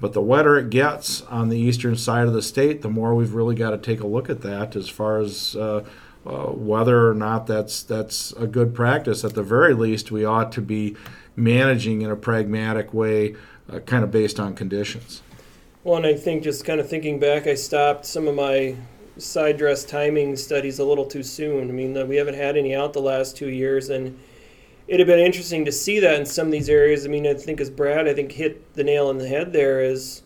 But 0.00 0.14
the 0.14 0.22
wetter 0.22 0.56
it 0.58 0.70
gets 0.70 1.22
on 1.22 1.50
the 1.50 1.58
eastern 1.58 1.96
side 1.96 2.26
of 2.26 2.32
the 2.32 2.42
state, 2.42 2.80
the 2.80 2.88
more 2.88 3.14
we've 3.14 3.34
really 3.34 3.54
got 3.54 3.70
to 3.70 3.78
take 3.78 4.00
a 4.00 4.06
look 4.06 4.30
at 4.30 4.40
that 4.40 4.74
as 4.74 4.88
far 4.88 5.18
as 5.18 5.54
uh, 5.56 5.84
uh, 6.24 6.46
whether 6.46 7.08
or 7.08 7.14
not 7.14 7.46
that's 7.46 7.82
that's 7.82 8.32
a 8.32 8.46
good 8.46 8.74
practice. 8.74 9.24
At 9.24 9.34
the 9.34 9.42
very 9.42 9.74
least, 9.74 10.10
we 10.10 10.24
ought 10.24 10.52
to 10.52 10.62
be 10.62 10.96
managing 11.36 12.00
in 12.02 12.10
a 12.10 12.16
pragmatic 12.16 12.94
way, 12.94 13.36
uh, 13.70 13.80
kind 13.80 14.02
of 14.02 14.10
based 14.10 14.40
on 14.40 14.54
conditions. 14.54 15.22
Well, 15.84 15.96
and 15.96 16.06
I 16.06 16.14
think 16.14 16.42
just 16.42 16.64
kind 16.64 16.80
of 16.80 16.88
thinking 16.88 17.18
back, 17.18 17.46
I 17.46 17.54
stopped 17.54 18.04
some 18.04 18.26
of 18.26 18.34
my 18.34 18.76
side 19.18 19.56
dress 19.56 19.84
timing 19.84 20.36
studies 20.36 20.78
a 20.78 20.84
little 20.84 21.04
too 21.04 21.22
soon. 21.22 21.68
I 21.68 21.72
mean, 21.72 22.08
we 22.08 22.16
haven't 22.16 22.34
had 22.34 22.56
any 22.56 22.74
out 22.74 22.92
the 22.92 23.00
last 23.00 23.36
two 23.36 23.48
years, 23.48 23.90
and 23.90 24.18
it'd 24.88 25.00
have 25.00 25.06
been 25.06 25.24
interesting 25.24 25.64
to 25.64 25.72
see 25.72 26.00
that 26.00 26.18
in 26.18 26.26
some 26.26 26.46
of 26.46 26.52
these 26.52 26.68
areas. 26.68 27.04
I 27.04 27.08
mean, 27.08 27.26
I 27.26 27.34
think 27.34 27.60
as 27.60 27.70
Brad, 27.70 28.08
I 28.08 28.14
think 28.14 28.32
hit 28.32 28.74
the 28.74 28.84
nail 28.84 29.08
on 29.08 29.18
the 29.18 29.28
head 29.28 29.52
there 29.52 29.80
is, 29.80 30.22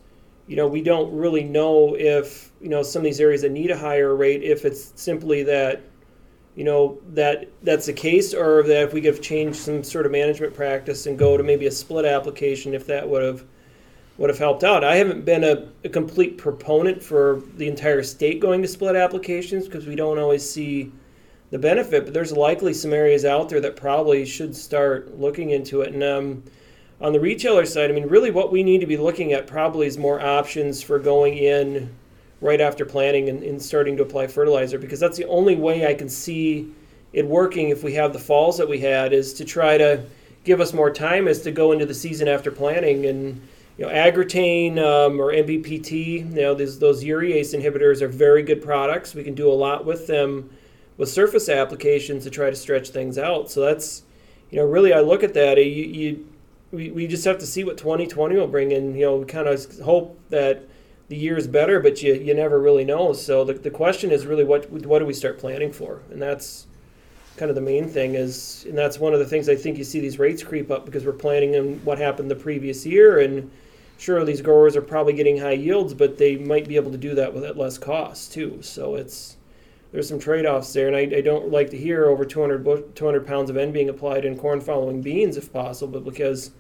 you 0.47 0.57
know, 0.57 0.69
we 0.69 0.83
don't 0.83 1.15
really 1.15 1.45
know 1.45 1.97
if 1.99 2.53
you 2.61 2.69
know 2.69 2.83
some 2.83 3.01
of 3.01 3.05
these 3.05 3.21
areas 3.21 3.43
that 3.43 3.53
need 3.53 3.71
a 3.71 3.77
higher 3.77 4.15
rate 4.15 4.43
if 4.43 4.65
it's 4.65 4.93
simply 4.97 5.43
that 5.43 5.83
you 6.55 6.65
know 6.65 6.99
that 7.11 7.51
that's 7.63 7.87
the 7.87 7.93
case 7.93 8.33
or 8.33 8.63
that 8.63 8.85
if 8.85 8.93
we 8.95 9.01
could 9.01 9.15
have 9.15 9.23
changed 9.23 9.57
some 9.57 9.85
sort 9.85 10.07
of 10.07 10.13
management 10.13 10.55
practice 10.55 11.07
and 11.07 11.19
go 11.19 11.37
to 11.37 11.43
maybe 11.43 11.67
a 11.67 11.71
split 11.71 12.05
application 12.05 12.73
if 12.75 12.87
that 12.87 13.09
would 13.09 13.23
have 13.23 13.45
would 14.17 14.31
have 14.31 14.39
helped 14.39 14.63
out. 14.63 14.85
I 14.85 14.97
haven't 14.97 15.25
been 15.25 15.43
a, 15.43 15.69
a, 15.83 15.89
complete 15.89 16.39
proponent 16.39 17.03
for 17.03 17.43
the 17.57 17.67
entire 17.67 18.03
state 18.03 18.39
going 18.39 18.63
to 18.63 18.69
split 18.69 18.95
applications 18.95 19.65
because 19.67 19.87
we 19.87 19.97
don't 19.97 20.19
always 20.19 20.49
see 20.49 20.93
the 21.51 21.59
benefit, 21.59 22.05
but 22.05 22.15
there's 22.15 22.33
likely 22.33 22.73
some 22.75 22.93
areas 22.93 23.25
out 23.25 23.49
there 23.49 23.61
that 23.61 23.77
probably 23.77 24.25
should 24.25 24.55
start 24.55 25.19
looking 25.19 25.51
into 25.51 25.81
it. 25.81 25.93
And 25.93 26.03
um, 26.03 26.45
on 27.01 27.13
the 27.13 27.21
retailer 27.21 27.67
side, 27.67 27.91
I 27.91 27.93
mean, 27.93 28.07
really 28.07 28.31
what 28.31 28.53
we 28.53 28.63
need 28.63 28.81
to 28.81 28.87
be 28.87 28.97
looking 28.97 29.33
at 29.33 29.47
probably 29.47 29.87
is 29.87 29.99
more 29.99 30.21
options 30.21 30.83
for 30.83 30.99
going 30.99 31.37
in 31.37 31.93
right 32.41 32.61
after 32.61 32.85
planting 32.85 33.29
and, 33.29 33.43
and 33.43 33.61
starting 33.61 33.97
to 33.97 34.03
apply 34.03 34.27
fertilizer 34.27 34.79
because 34.79 35.01
that's 35.01 35.17
the 35.17 35.27
only 35.27 35.57
way 35.57 35.87
I 35.87 35.95
can 35.95 36.09
see 36.09 36.73
it 37.13 37.27
working 37.27 37.71
if 37.71 37.83
we 37.83 37.95
have 37.95 38.13
the 38.13 38.19
falls 38.19 38.59
that 38.59 38.69
we 38.69 38.81
had 38.81 39.13
is 39.13 39.33
to 39.35 39.45
try 39.45 39.79
to 39.79 40.05
give 40.45 40.61
us 40.61 40.73
more 40.73 40.91
time 40.91 41.27
is 41.27 41.41
to 41.43 41.51
go 41.51 41.73
into 41.73 41.87
the 41.87 41.95
season 41.95 42.29
after 42.29 42.51
planting 42.51 43.07
and 43.07 43.41
you 43.77 43.85
know, 43.85 43.91
Agrotain 43.91 44.79
um, 44.79 45.21
or 45.21 45.33
NBPT, 45.33 46.19
you 46.19 46.25
know, 46.25 46.55
these, 46.55 46.79
those 46.79 47.03
urease 47.03 47.59
inhibitors 47.59 48.03
are 48.03 48.09
very 48.09 48.43
good 48.43 48.63
products. 48.63 49.15
We 49.15 49.25
can 49.25 49.35
do 49.35 49.51
a 49.51 49.55
lot 49.55 49.85
with 49.85 50.07
them 50.07 50.51
with 50.97 51.09
surface 51.09 51.49
applications 51.49 52.23
to 52.25 52.31
try 52.31 52.51
to 52.51 52.57
stretch 52.57 52.91
things 52.91 53.19
out. 53.19 53.51
So 53.51 53.61
that's, 53.61 54.03
you 54.51 54.59
know, 54.59 54.65
really 54.65 54.93
I 54.93 55.01
look 55.01 55.25
at 55.25 55.35
that. 55.35 55.57
You, 55.59 55.65
you 55.65 56.29
we, 56.71 56.91
we 56.91 57.07
just 57.07 57.25
have 57.25 57.39
to 57.39 57.47
see 57.47 57.65
what 57.65 57.77
2020 57.79 58.37
will 58.37 58.47
bring 58.47 58.71
in. 58.71 58.95
You 58.95 59.07
know, 59.07 59.17
we 59.17 59.25
kind 59.27 59.49
of 59.49 59.81
hope 59.81 60.21
that 60.31 60.69
the 61.09 61.17
year 61.17 61.37
is 61.37 61.49
better, 61.49 61.81
but 61.81 62.03
you, 62.03 62.15
you 62.15 62.35
never 62.35 62.61
really 62.61 62.85
know. 62.85 63.13
So 63.13 63.45
the, 63.45 63.55
the 63.55 63.71
question 63.71 64.11
is 64.11 64.27
really 64.27 64.45
what 64.45 64.71
what 64.71 65.01
do 65.01 65.07
we 65.07 65.15
start 65.15 65.39
planning 65.39 65.73
for? 65.73 66.03
And 66.11 66.23
that's 66.23 66.67
kind 67.37 67.51
of 67.51 67.55
the 67.55 67.61
main 67.61 67.89
thing 67.89 68.15
is, 68.15 68.65
and 68.69 68.77
that's 68.79 68.99
one 68.99 69.13
of 69.13 69.19
the 69.19 69.27
things 69.27 69.49
I 69.49 69.57
think 69.57 69.79
you 69.79 69.85
see 69.85 70.01
these 70.01 70.19
rates 70.19 70.43
creep 70.43 70.71
up 70.71 70.85
because 70.85 71.05
we're 71.05 71.13
planning 71.13 71.57
on 71.57 71.85
what 71.85 71.99
happened 71.99 72.31
the 72.31 72.37
previous 72.37 72.87
year, 72.87 73.21
and 73.21 73.51
sure 73.99 74.25
these 74.25 74.41
growers 74.41 74.77
are 74.77 74.83
probably 74.83 75.13
getting 75.13 75.39
high 75.39 75.53
yields, 75.53 75.95
but 75.95 76.19
they 76.19 76.37
might 76.37 76.69
be 76.69 76.77
able 76.77 76.93
to 76.93 76.99
do 76.99 77.15
that 77.15 77.33
with 77.35 77.45
at 77.45 77.57
less 77.57 77.79
cost 77.79 78.33
too. 78.33 78.59
So 78.63 78.95
it's 78.95 79.37
there's 79.93 80.09
some 80.09 80.19
trade-offs 80.19 80.73
there, 80.73 80.89
and 80.89 80.97
I, 80.97 81.19
I 81.19 81.21
don't 81.21 81.51
like 81.51 81.71
to 81.71 81.79
hear 81.79 82.07
over 82.07 82.25
200 82.25 82.97
200 82.97 83.27
pounds 83.27 83.51
of 83.51 83.57
N 83.57 83.73
being 83.73 83.89
applied 83.89 84.25
in 84.25 84.37
corn 84.37 84.61
following 84.61 85.03
beans 85.03 85.37
if 85.37 85.53
possible, 85.53 86.01
but 86.01 86.05
because 86.05 86.51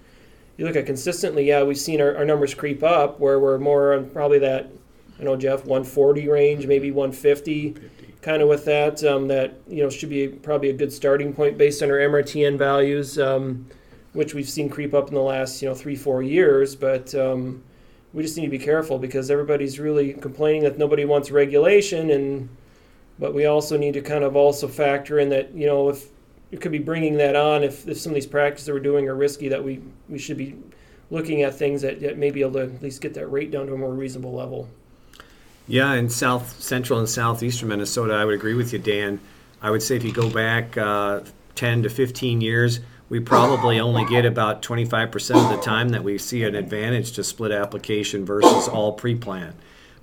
you 0.56 0.64
look 0.64 0.76
at 0.76 0.86
consistently, 0.86 1.44
yeah, 1.44 1.62
we've 1.62 1.78
seen 1.78 2.00
our, 2.00 2.16
our 2.16 2.24
numbers 2.24 2.54
creep 2.54 2.82
up 2.82 3.18
where 3.18 3.40
we're 3.40 3.58
more 3.58 3.94
on 3.94 4.08
probably 4.10 4.38
that, 4.40 4.70
I 5.18 5.22
know 5.22 5.36
Jeff, 5.36 5.60
140 5.60 6.28
range, 6.28 6.66
maybe 6.66 6.90
150 6.90 7.76
kind 8.24 8.40
of 8.42 8.48
with 8.48 8.64
that. 8.64 9.04
Um, 9.04 9.28
that 9.28 9.54
you 9.68 9.82
know 9.82 9.90
should 9.90 10.08
be 10.08 10.28
probably 10.28 10.70
a 10.70 10.72
good 10.72 10.92
starting 10.92 11.32
point 11.32 11.58
based 11.58 11.82
on 11.82 11.90
our 11.90 11.98
MRTN 11.98 12.58
values, 12.58 13.18
um, 13.18 13.66
which 14.14 14.34
we've 14.34 14.48
seen 14.48 14.68
creep 14.68 14.94
up 14.94 15.08
in 15.08 15.14
the 15.14 15.20
last 15.20 15.60
you 15.62 15.68
know 15.68 15.74
three 15.74 15.94
four 15.94 16.22
years. 16.22 16.74
But 16.74 17.14
um, 17.14 17.62
we 18.12 18.22
just 18.22 18.36
need 18.36 18.44
to 18.44 18.50
be 18.50 18.58
careful 18.58 18.98
because 18.98 19.30
everybody's 19.30 19.78
really 19.78 20.14
complaining 20.14 20.62
that 20.62 20.78
nobody 20.78 21.04
wants 21.04 21.30
regulation, 21.30 22.10
and 22.10 22.48
but 23.18 23.34
we 23.34 23.44
also 23.44 23.76
need 23.76 23.94
to 23.94 24.00
kind 24.00 24.24
of 24.24 24.34
also 24.34 24.66
factor 24.66 25.18
in 25.18 25.28
that 25.28 25.54
you 25.54 25.66
know 25.66 25.90
if 25.90 26.08
you 26.50 26.58
could 26.58 26.72
be 26.72 26.78
bringing 26.78 27.16
that 27.16 27.36
on 27.36 27.64
if, 27.64 27.88
if 27.88 27.98
some 27.98 28.10
of 28.10 28.14
these 28.14 28.26
practices 28.26 28.66
that 28.66 28.72
we're 28.72 28.78
doing 28.78 29.08
are 29.08 29.14
risky 29.14 29.48
that 29.48 29.62
we 29.62 29.82
we 30.08 30.18
should 30.18 30.36
be 30.36 30.56
looking 31.10 31.42
at 31.42 31.54
things 31.54 31.82
that, 31.82 32.00
that 32.00 32.16
may 32.16 32.30
be 32.30 32.40
able 32.40 32.52
to 32.52 32.60
at 32.60 32.82
least 32.82 33.00
get 33.00 33.14
that 33.14 33.26
rate 33.26 33.50
down 33.50 33.66
to 33.66 33.74
a 33.74 33.76
more 33.76 33.92
reasonable 33.92 34.32
level. 34.32 34.68
Yeah, 35.66 35.94
in 35.94 36.10
south 36.10 36.60
central 36.60 36.98
and 36.98 37.08
southeastern 37.08 37.68
Minnesota, 37.68 38.14
I 38.14 38.24
would 38.24 38.34
agree 38.34 38.54
with 38.54 38.72
you, 38.72 38.78
Dan. 38.78 39.20
I 39.62 39.70
would 39.70 39.82
say 39.82 39.96
if 39.96 40.04
you 40.04 40.12
go 40.12 40.28
back 40.28 40.76
uh, 40.76 41.20
10 41.54 41.84
to 41.84 41.88
15 41.88 42.42
years, 42.42 42.80
we 43.08 43.20
probably 43.20 43.80
only 43.80 44.04
get 44.06 44.26
about 44.26 44.62
25% 44.62 45.42
of 45.42 45.56
the 45.56 45.62
time 45.62 45.90
that 45.90 46.04
we 46.04 46.18
see 46.18 46.42
an 46.42 46.54
advantage 46.54 47.12
to 47.12 47.24
split 47.24 47.52
application 47.52 48.24
versus 48.26 48.68
all 48.68 48.92
pre-plant. 48.92 49.56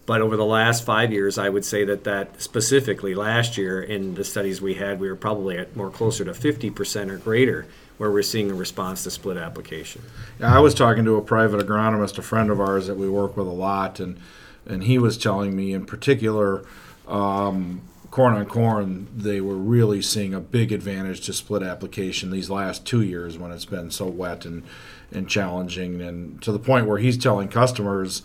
But 0.08 0.22
over 0.22 0.36
the 0.36 0.46
last 0.46 0.84
five 0.84 1.12
years, 1.12 1.38
I 1.38 1.50
would 1.50 1.64
say 1.64 1.84
that 1.86 2.04
that 2.06 2.42
specifically 2.42 3.14
last 3.14 3.58
year 3.58 3.82
in 3.82 4.16
the 4.16 4.24
studies 4.24 4.62
we 4.62 4.74
had, 4.74 5.00
we 5.00 5.08
were 5.10 5.16
probably 5.16 5.58
at 5.58 5.76
more 5.76 5.92
closer 5.92 6.26
to 6.26 6.32
50% 6.32 7.12
or 7.12 7.18
greater 7.18 7.68
where 7.98 8.10
we're 8.10 8.24
seeing 8.24 8.50
a 8.50 8.56
response 8.56 9.04
to 9.04 9.12
split 9.12 9.38
application. 9.38 10.02
Yeah, 10.40 10.56
I 10.56 10.60
was 10.60 10.74
talking 10.74 11.06
to 11.06 11.18
a 11.18 11.22
private 11.22 11.66
agronomist, 11.66 12.18
a 12.18 12.24
friend 12.24 12.50
of 12.50 12.60
ours 12.60 12.88
that 12.88 12.98
we 12.98 13.08
work 13.08 13.38
with 13.38 13.46
a 13.46 13.52
lot, 13.52 14.00
and 14.00 14.20
and 14.66 14.84
he 14.84 14.98
was 14.98 15.18
telling 15.18 15.56
me 15.56 15.74
in 15.74 15.86
particular, 15.86 16.64
um, 17.08 17.82
corn 18.12 18.34
on 18.34 18.46
corn, 18.46 19.08
they 19.16 19.42
were 19.42 19.56
really 19.56 20.02
seeing 20.02 20.34
a 20.34 20.40
big 20.40 20.72
advantage 20.72 21.22
to 21.22 21.34
split 21.34 21.64
application 21.64 22.30
these 22.30 22.50
last 22.50 22.86
two 22.86 23.02
years 23.02 23.38
when 23.38 23.52
it's 23.52 23.66
been 23.66 23.90
so 23.90 24.06
wet 24.06 24.46
and 24.46 24.64
and 25.14 25.28
challenging, 25.28 26.02
and 26.02 26.42
to 26.42 26.52
the 26.54 26.60
point 26.60 26.88
where 26.88 26.98
he's 26.98 27.18
telling 27.18 27.50
customers 27.50 28.22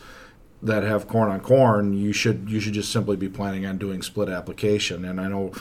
that 0.62 0.84
have 0.84 1.08
corn 1.08 1.30
on 1.30 1.40
corn, 1.40 1.92
you 1.92 2.12
should 2.12 2.48
you 2.48 2.60
should 2.60 2.74
just 2.74 2.92
simply 2.92 3.16
be 3.16 3.28
planning 3.28 3.66
on 3.66 3.78
doing 3.78 4.02
split 4.02 4.28
application. 4.28 5.04
And 5.04 5.20
I 5.20 5.28
know 5.28 5.52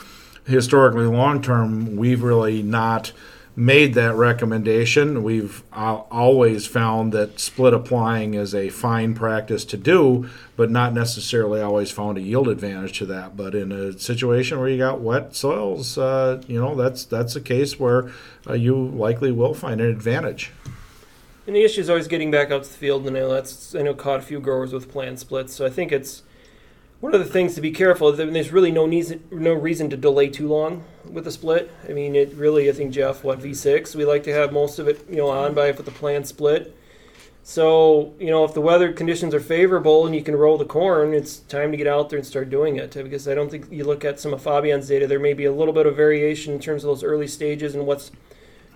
historically, 0.46 1.06
long 1.06 1.42
term, 1.42 1.96
we've 1.96 2.22
really 2.22 2.62
not 2.62 3.12
made 3.58 3.94
that 3.94 4.14
recommendation. 4.14 5.22
We've 5.22 5.62
always 5.72 6.66
found 6.66 7.12
that 7.14 7.40
split 7.40 7.72
applying 7.72 8.34
is 8.34 8.54
a 8.54 8.68
fine 8.68 9.14
practice 9.14 9.64
to 9.66 9.78
do, 9.78 10.28
but 10.56 10.70
not 10.70 10.92
necessarily 10.92 11.62
always 11.62 11.90
found 11.90 12.18
a 12.18 12.20
yield 12.20 12.48
advantage 12.48 12.98
to 12.98 13.06
that. 13.06 13.34
But 13.34 13.54
in 13.54 13.72
a 13.72 13.98
situation 13.98 14.58
where 14.58 14.68
you 14.68 14.76
got 14.76 15.00
wet 15.00 15.34
soils, 15.34 15.96
uh, 15.96 16.42
you 16.46 16.60
know 16.60 16.74
that's 16.74 17.06
that's 17.06 17.34
a 17.34 17.40
case 17.40 17.80
where 17.80 18.12
uh, 18.46 18.52
you 18.52 18.76
likely 18.76 19.32
will 19.32 19.54
find 19.54 19.80
an 19.80 19.88
advantage. 19.88 20.52
And 21.46 21.56
the 21.56 21.64
issue 21.64 21.80
is 21.80 21.88
always 21.88 22.08
getting 22.08 22.30
back 22.30 22.50
out 22.50 22.64
to 22.64 22.68
the 22.68 22.76
field, 22.76 23.06
and 23.06 23.16
I 23.16 23.20
know 23.20 23.32
that's 23.32 23.74
I 23.74 23.80
know 23.80 23.94
caught 23.94 24.18
a 24.18 24.22
few 24.22 24.38
growers 24.38 24.74
with 24.74 24.90
plant 24.90 25.18
splits. 25.18 25.54
So 25.54 25.64
I 25.64 25.70
think 25.70 25.92
it's 25.92 26.22
one 27.00 27.14
of 27.14 27.20
the 27.20 27.30
things 27.30 27.54
to 27.54 27.60
be 27.60 27.70
careful. 27.70 28.08
is 28.08 28.18
that 28.18 28.32
There's 28.32 28.52
really 28.52 28.72
no 28.72 28.86
need, 28.86 29.30
no 29.32 29.52
reason 29.52 29.90
to 29.90 29.96
delay 29.96 30.28
too 30.28 30.48
long 30.48 30.84
with 31.04 31.26
a 31.26 31.30
split. 31.30 31.70
I 31.88 31.92
mean, 31.92 32.16
it 32.16 32.34
really 32.34 32.68
I 32.68 32.72
think 32.72 32.92
Jeff 32.92 33.22
what 33.22 33.40
V6 33.40 33.94
we 33.94 34.04
like 34.04 34.22
to 34.24 34.32
have 34.32 34.52
most 34.52 34.78
of 34.78 34.88
it 34.88 35.08
you 35.08 35.16
know 35.16 35.28
on 35.28 35.54
by 35.54 35.70
with 35.70 35.84
the 35.84 35.92
plant 35.92 36.26
split. 36.26 36.76
So 37.42 38.14
you 38.18 38.30
know 38.30 38.44
if 38.44 38.54
the 38.54 38.60
weather 38.60 38.92
conditions 38.92 39.34
are 39.34 39.40
favorable 39.40 40.06
and 40.06 40.14
you 40.14 40.22
can 40.22 40.34
roll 40.34 40.58
the 40.58 40.64
corn, 40.64 41.12
it's 41.12 41.38
time 41.38 41.70
to 41.70 41.76
get 41.76 41.86
out 41.86 42.08
there 42.08 42.18
and 42.18 42.26
start 42.26 42.50
doing 42.50 42.76
it. 42.76 42.92
Because 42.92 43.28
I 43.28 43.34
don't 43.34 43.50
think 43.50 43.70
you 43.70 43.84
look 43.84 44.04
at 44.04 44.18
some 44.18 44.32
of 44.32 44.42
Fabian's 44.42 44.88
data, 44.88 45.06
there 45.06 45.20
may 45.20 45.34
be 45.34 45.44
a 45.44 45.52
little 45.52 45.74
bit 45.74 45.86
of 45.86 45.96
variation 45.96 46.54
in 46.54 46.60
terms 46.60 46.82
of 46.82 46.88
those 46.88 47.04
early 47.04 47.28
stages 47.28 47.74
and 47.74 47.86
what's 47.86 48.10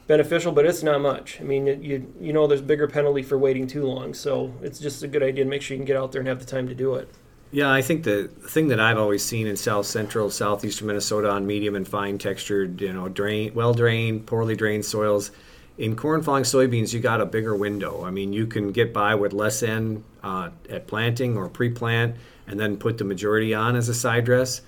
beneficial, 0.07 0.53
but 0.53 0.67
it's 0.67 0.83
not 0.83 1.00
much. 1.00 1.41
I 1.41 1.45
mean, 1.45 1.69
it, 1.69 1.81
you 1.81 2.12
you 2.21 2.33
know, 2.33 2.47
there's 2.47 2.61
bigger 2.62 2.87
penalty 2.87 3.23
for 3.23 3.39
waiting 3.39 3.67
too 3.67 3.85
long, 3.85 4.12
so 4.12 4.53
it's 4.61 4.79
just 4.79 5.03
a 5.03 5.09
good 5.09 5.23
idea 5.23 5.45
to 5.45 5.50
make 5.50 5.62
sure 5.62 5.75
you 5.75 5.79
can 5.79 5.87
get 5.87 5.97
out 5.97 6.12
there 6.12 6.21
and 6.21 6.29
have 6.29 6.41
the 6.41 6.45
time 6.45 6.69
to 6.69 6.75
do 6.75 6.95
it. 6.97 7.09
Yeah, 7.52 7.73
I 7.73 7.83
think 7.83 8.04
the 8.04 8.28
thing 8.28 8.69
that 8.69 8.78
I've 8.78 8.99
always 8.99 9.25
seen 9.25 9.49
in 9.49 9.57
south 9.57 9.87
central, 9.87 10.30
southeastern 10.30 10.87
Minnesota 10.87 11.30
on 11.30 11.47
medium 11.47 11.75
and 11.75 11.87
fine 11.87 12.16
textured, 12.16 12.80
you 12.80 12.92
know, 12.92 13.09
drain, 13.09 13.54
well 13.54 13.75
drained, 13.75 14.26
poorly 14.26 14.54
drained 14.54 14.85
soils. 14.85 15.33
In 15.76 15.97
corn 15.97 16.23
falling 16.23 16.45
soybeans, 16.45 16.92
you 16.92 17.00
got 17.00 17.21
a 17.21 17.26
bigger 17.26 17.57
window. 17.57 18.04
I 18.04 18.11
mean, 18.11 18.33
you 18.33 18.47
can 18.47 18.71
get 18.71 18.92
by 18.92 19.16
with 19.16 19.33
less 19.33 19.62
N 19.64 20.04
uh, 20.23 20.50
at 20.69 20.87
planting 20.87 21.37
or 21.37 21.49
pre-plant, 21.49 22.16
and 22.47 22.61
then 22.61 22.76
put 22.76 22.99
the 22.99 23.04
majority 23.04 23.52
on 23.52 23.75
as 23.75 23.88
a 23.88 23.95
side 23.95 24.26
dress. 24.26 24.61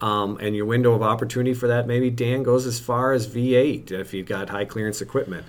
Um, 0.00 0.38
and 0.40 0.56
your 0.56 0.66
window 0.66 0.92
of 0.92 1.02
opportunity 1.02 1.54
for 1.54 1.68
that 1.68 1.86
maybe 1.86 2.10
Dan 2.10 2.42
goes 2.42 2.66
as 2.66 2.80
far 2.80 3.12
as 3.12 3.28
V8 3.28 3.92
if 3.92 4.12
you've 4.12 4.26
got 4.26 4.48
high 4.48 4.64
clearance 4.64 5.00
equipment. 5.00 5.46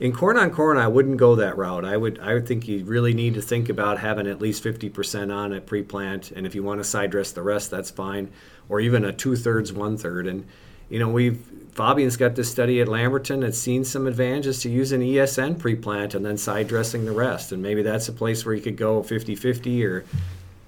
In 0.00 0.12
corn 0.12 0.36
on 0.36 0.50
corn, 0.52 0.78
I 0.78 0.86
wouldn't 0.86 1.16
go 1.16 1.34
that 1.34 1.56
route. 1.56 1.84
I 1.84 1.96
would 1.96 2.20
I 2.20 2.34
would 2.34 2.46
think 2.46 2.68
you 2.68 2.84
really 2.84 3.14
need 3.14 3.34
to 3.34 3.42
think 3.42 3.68
about 3.68 3.98
having 3.98 4.28
at 4.28 4.40
least 4.40 4.62
50% 4.62 5.34
on 5.34 5.52
at 5.52 5.66
pre-plant, 5.66 6.30
and 6.30 6.46
if 6.46 6.54
you 6.54 6.62
want 6.62 6.78
to 6.78 6.84
side 6.84 7.10
dress 7.10 7.32
the 7.32 7.42
rest, 7.42 7.72
that's 7.72 7.90
fine, 7.90 8.30
or 8.68 8.78
even 8.78 9.04
a 9.04 9.12
two 9.12 9.34
thirds, 9.34 9.72
one 9.72 9.96
third. 9.96 10.28
And 10.28 10.46
you 10.88 11.00
know 11.00 11.08
we've 11.08 11.44
Fabian's 11.72 12.16
got 12.16 12.36
this 12.36 12.48
study 12.48 12.80
at 12.80 12.86
Lamberton 12.86 13.40
that's 13.40 13.58
seen 13.58 13.84
some 13.84 14.06
advantages 14.06 14.62
to 14.62 14.70
using 14.70 15.00
ESN 15.00 15.58
pre-plant 15.58 16.14
and 16.14 16.24
then 16.24 16.36
side 16.36 16.68
dressing 16.68 17.04
the 17.04 17.12
rest, 17.12 17.50
and 17.50 17.60
maybe 17.60 17.82
that's 17.82 18.08
a 18.08 18.12
place 18.12 18.46
where 18.46 18.54
you 18.54 18.62
could 18.62 18.76
go 18.76 19.02
50-50 19.02 19.84
or 19.84 20.04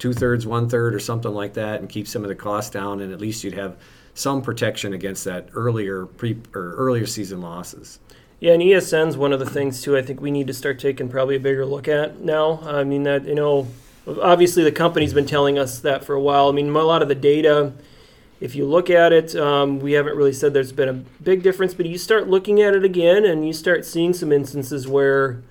two 0.01 0.13
thirds, 0.13 0.45
one 0.45 0.69
third, 0.69 0.93
or 0.93 0.99
something 0.99 1.33
like 1.33 1.55
that, 1.55 1.79
and 1.79 1.89
keep 1.89 2.09
some 2.09 2.23
of 2.23 2.29
the 2.29 2.35
costs 2.35 2.71
down, 2.71 3.01
and 3.01 3.13
at 3.13 3.21
least 3.21 3.45
you'd 3.45 3.55
have 3.55 3.77
some 4.15 4.43
protection 4.43 4.93
against 4.93 5.25
that 5.25 5.49
earlier 5.55 6.07
pre 6.07 6.37
or 6.53 6.75
earlier 6.75 7.07
season 7.07 7.41
losses. 7.41 8.01
Yeah, 8.41 8.55
and 8.55 8.63
ESN's 8.63 9.19
one 9.19 9.35
of 9.35 9.39
the 9.39 9.45
things 9.45 9.83
too. 9.83 9.99
I 9.99 10.03
think 10.03 10.23
we 10.23 10.31
need 10.31 10.47
to 10.47 10.55
start 10.55 10.79
taking 10.79 11.11
probably 11.11 11.37
a 11.37 11.41
bigger 11.41 11.67
look 11.67 11.87
at 11.87 12.21
now. 12.21 12.61
I 12.65 12.85
mean 12.85 13.03
that 13.03 13.27
you 13.27 13.35
know, 13.35 13.69
obviously 14.07 14.65
the 14.65 14.73
company's 14.73 15.13
been 15.13 15.27
telling 15.27 15.59
us 15.59 15.79
that 15.81 16.05
for 16.05 16.15
a 16.15 16.21
while. 16.21 16.49
I 16.49 16.53
mean 16.53 16.75
a 16.75 16.83
lot 16.83 17.03
of 17.03 17.09
the 17.09 17.15
data, 17.15 17.75
if 18.41 18.55
you 18.55 18.65
look 18.65 18.89
at 18.89 19.13
it, 19.13 19.37
um, 19.37 19.79
we 19.79 19.93
haven't 19.93 20.17
really 20.17 20.33
said 20.33 20.55
there's 20.55 20.73
been 20.73 20.89
a 20.89 20.95
big 20.95 21.43
difference, 21.43 21.75
but 21.75 21.85
you 21.85 21.99
start 21.99 22.29
looking 22.29 22.63
at 22.63 22.75
it 22.75 22.83
again 22.83 23.27
and 23.27 23.47
you 23.47 23.53
start 23.53 23.85
seeing 23.85 24.15
some 24.15 24.33
instances 24.33 24.89
where 24.89 25.43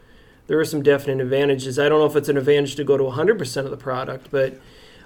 there 0.48 0.60
are 0.60 0.66
some 0.66 0.82
definite 0.82 1.22
advantages. 1.22 1.78
I 1.78 1.90
don't 1.90 2.00
know 2.00 2.08
if 2.08 2.16
it's 2.16 2.28
an 2.28 2.38
advantage 2.38 2.76
to 2.78 2.84
go 2.84 2.98
to 2.98 3.04
100% 3.04 3.66
of 3.66 3.70
the 3.70 3.78
product, 3.78 4.30
but 4.32 4.60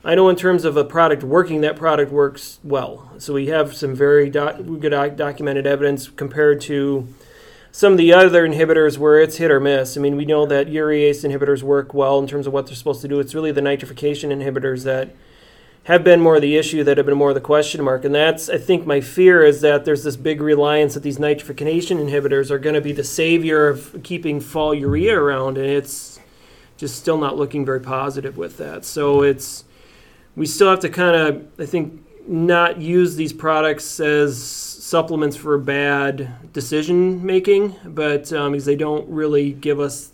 I 0.06 0.16
know 0.16 0.30
in 0.30 0.38
terms 0.38 0.64
of 0.64 0.78
a 0.78 0.86
product 0.86 1.22
working, 1.22 1.60
that 1.62 1.76
product 1.76 2.14
works 2.14 2.60
well. 2.64 3.12
So 3.18 3.34
we 3.34 3.48
have 3.48 3.76
some 3.76 3.94
very 3.94 4.30
good 4.30 5.18
documented 5.18 5.68
evidence 5.68 6.08
compared 6.08 6.62
to 6.62 7.10
some 7.74 7.94
of 7.94 7.98
the 7.98 8.14
other 8.14 8.48
inhibitors 8.48 9.00
where 9.00 9.20
it's 9.20 9.38
hit 9.38 9.50
or 9.50 9.60
miss. 9.60 9.98
I 9.98 10.00
mean, 10.00 10.16
we 10.16 10.26
know 10.26 10.46
that 10.46 10.68
urease 10.68 11.28
inhibitors 11.28 11.64
work 11.64 11.92
well 11.92 12.20
in 12.20 12.28
terms 12.28 12.46
of 12.46 12.54
what 12.54 12.68
they're 12.68 12.76
supposed 12.76 13.02
to 13.02 13.08
do. 13.08 13.20
It's 13.20 13.34
really 13.34 13.52
the 13.52 13.62
nitrification 13.62 14.30
inhibitors 14.30 14.84
that 14.84 15.16
have 15.86 16.04
been 16.04 16.22
more 16.22 16.36
of 16.36 16.44
the 16.44 16.56
issue 16.56 16.84
that 16.84 16.98
have 16.98 17.08
been 17.08 17.18
more 17.18 17.30
of 17.30 17.36
the 17.36 17.42
question 17.42 17.84
mark. 17.84 18.06
And 18.06 18.14
that's, 18.14 18.48
I 18.48 18.60
think, 18.60 18.86
my 18.86 19.02
fear 19.02 19.44
is 19.44 19.62
that 19.62 19.86
there's 19.86 20.04
this 20.04 20.16
big 20.16 20.40
reliance 20.40 20.94
that 20.94 21.02
these 21.02 21.18
nitrification 21.18 21.98
inhibitors 21.98 22.52
are 22.52 22.60
going 22.60 22.76
to 22.76 22.80
be 22.80 22.92
the 22.92 23.04
savior 23.04 23.68
of 23.68 24.02
keeping 24.04 24.40
fall 24.40 24.76
urea 24.76 25.20
around, 25.20 25.58
and 25.58 25.66
it's 25.66 26.20
just 26.78 26.96
still 26.98 27.18
not 27.18 27.38
looking 27.38 27.66
very 27.66 27.82
positive 27.82 28.38
with 28.38 28.58
that. 28.58 28.86
So 28.86 29.24
it's 29.24 29.66
we 30.36 30.46
still 30.46 30.70
have 30.70 30.82
to 30.82 30.90
kind 30.90 31.16
of, 31.16 31.48
I 31.60 31.66
think, 31.66 32.06
not 32.28 32.80
use 32.80 33.16
these 33.16 33.34
products 33.34 34.00
as 34.00 34.73
supplements 34.94 35.36
for 35.36 35.58
bad 35.58 36.54
decision 36.54 37.26
making, 37.26 37.76
but 37.84 38.32
um, 38.32 38.52
because 38.52 38.66
they 38.66 38.76
don't 38.76 39.10
really 39.10 39.52
give 39.52 39.80
us 39.80 40.12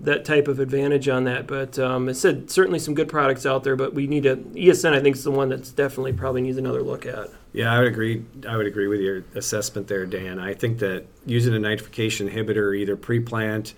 that 0.00 0.24
type 0.24 0.48
of 0.48 0.58
advantage 0.58 1.08
on 1.08 1.22
that. 1.22 1.46
But 1.46 1.78
um, 1.78 2.08
I 2.08 2.12
said 2.12 2.50
certainly 2.50 2.80
some 2.80 2.94
good 2.94 3.08
products 3.08 3.46
out 3.46 3.62
there, 3.62 3.76
but 3.76 3.94
we 3.94 4.08
need 4.08 4.24
to 4.24 4.34
ESN. 4.34 4.92
I 4.92 4.98
think 4.98 5.14
is 5.14 5.22
the 5.22 5.30
one 5.30 5.48
that's 5.48 5.70
definitely 5.70 6.14
probably 6.14 6.40
needs 6.40 6.58
another 6.58 6.82
look 6.82 7.06
at. 7.06 7.28
Yeah, 7.52 7.72
I 7.72 7.78
would 7.78 7.86
agree. 7.86 8.24
I 8.48 8.56
would 8.56 8.66
agree 8.66 8.88
with 8.88 8.98
your 8.98 9.22
assessment 9.36 9.86
there, 9.86 10.04
Dan. 10.04 10.40
I 10.40 10.52
think 10.52 10.80
that 10.80 11.06
using 11.24 11.54
a 11.54 11.58
nitrification 11.58 12.28
inhibitor, 12.28 12.76
either 12.76 12.96
pre-plant 12.96 13.74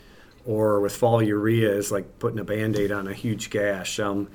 or 0.47 0.80
with 0.80 0.97
fall 0.97 1.23
urea, 1.23 1.70
is 1.70 1.92
like 1.92 2.18
putting 2.18 2.38
a 2.38 2.44
band-aid 2.44 2.92
on 2.92 3.06
a 3.09 3.12
huge 3.12 3.50
gash. 3.50 4.00
Um, 4.00 4.30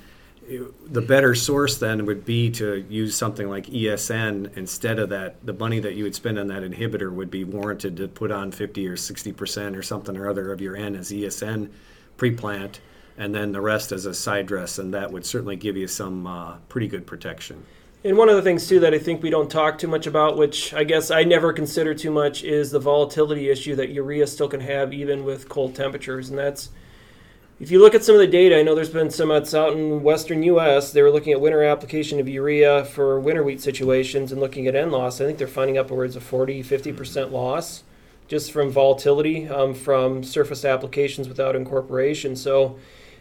the 0.86 1.02
better 1.02 1.34
source 1.34 1.78
then 1.78 2.06
would 2.06 2.24
be 2.25 2.52
to 2.52 2.86
use 2.88 3.16
something 3.16 3.50
like 3.50 3.66
ESN 3.68 4.56
instead 4.56 5.00
of 5.00 5.10
that. 5.10 5.44
The 5.46 5.54
money 5.54 5.80
that 5.80 5.96
you 5.96 6.04
would 6.04 6.16
spend 6.16 6.38
on 6.38 6.48
that 6.48 6.64
inhibitor 6.64 7.12
would 7.12 7.32
be 7.32 7.44
warranted 7.44 7.98
to 7.98 8.08
put 8.08 8.32
on 8.32 8.52
50 8.52 8.88
or 8.88 8.96
60 8.96 9.32
percent 9.34 9.75
or 9.75 9.82
something 9.82 10.16
or 10.16 10.30
other 10.30 10.52
of 10.52 10.62
your 10.62 10.75
N 10.75 10.96
as 10.96 11.12
ESN 11.12 11.70
pre-plant, 12.18 12.80
and 13.18 13.34
then 13.34 13.52
the 13.52 13.62
rest 13.62 13.92
as 13.92 14.06
a 14.06 14.14
side 14.14 14.46
dress, 14.46 14.78
and 14.78 14.94
that 14.94 15.12
would 15.12 15.25
certainly 15.25 15.56
give 15.56 15.75
you 15.75 15.88
some 15.88 16.28
uh, 16.28 16.58
pretty 16.70 16.88
good 16.88 17.06
protection. 17.06 17.66
And 18.04 18.18
one 18.18 18.30
of 18.30 18.36
the 18.36 18.44
things 18.44 18.68
too 18.68 18.80
that 18.82 18.94
I 18.94 19.00
think 19.00 19.24
we 19.24 19.32
don't 19.32 19.50
talk 19.50 19.80
too 19.80 19.88
much 19.88 20.06
about, 20.06 20.38
which 20.38 20.74
I 20.74 20.84
guess 20.84 21.10
I 21.10 21.24
never 21.24 21.52
consider 21.52 21.96
too 21.96 22.12
much, 22.12 22.44
is 22.44 22.70
the 22.70 22.80
volatility 22.80 23.50
issue 23.50 23.75
that 23.78 23.90
urea 23.90 24.28
still 24.28 24.48
can 24.48 24.60
have 24.62 24.94
even 24.94 25.25
with 25.25 25.50
cold 25.50 25.75
temperatures, 25.75 26.30
and 26.30 26.38
that's 26.38 26.70
if 27.65 27.72
you 27.72 27.79
look 27.79 27.95
at 27.95 28.03
some 28.03 28.13
of 28.13 28.22
the 28.22 28.27
data, 28.27 28.60
I 28.60 28.62
know 28.62 28.75
there's 28.75 28.91
been 28.91 29.10
some 29.10 29.29
that's 29.29 29.55
out 29.55 29.74
in 29.74 30.03
western 30.03 30.43
U.S. 30.43 30.91
They 30.91 31.01
were 31.01 31.10
looking 31.10 31.34
at 31.34 31.41
winter 31.41 31.63
application 31.63 32.19
of 32.19 32.29
urea 32.29 32.86
for 32.86 33.19
winter 33.19 33.43
wheat 33.43 33.60
situations 33.60 34.31
and 34.31 34.39
looking 34.39 34.67
at 34.67 34.75
N 34.75 34.91
loss. 34.91 35.19
I 35.19 35.25
think 35.25 35.39
they're 35.39 35.48
finding 35.48 35.75
upwards 35.75 36.15
of 36.15 36.22
40, 36.22 36.62
50% 36.62 37.31
loss 37.31 37.81
just 38.27 38.51
from 38.51 38.69
volatility 38.69 39.48
um, 39.48 39.74
from 39.74 40.24
surface 40.24 40.63
applications 40.63 41.27
without 41.27 41.55
incorporation. 41.55 42.36
So 42.36 42.77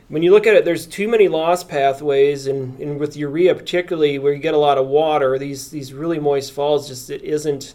when 0.08 0.22
you 0.22 0.30
look 0.30 0.46
at 0.46 0.54
it, 0.54 0.66
there's 0.66 0.86
too 0.86 1.08
many 1.08 1.26
loss 1.26 1.64
pathways, 1.64 2.46
and, 2.46 2.78
and 2.78 3.00
with 3.00 3.16
urea 3.16 3.54
particularly, 3.54 4.18
where 4.18 4.34
you 4.34 4.40
get 4.40 4.52
a 4.52 4.58
lot 4.58 4.76
of 4.76 4.86
water, 4.86 5.38
these 5.38 5.70
these 5.70 5.94
really 5.94 6.18
moist 6.18 6.52
falls 6.52 6.86
just 6.86 7.08
it 7.08 7.22
isn't 7.22 7.74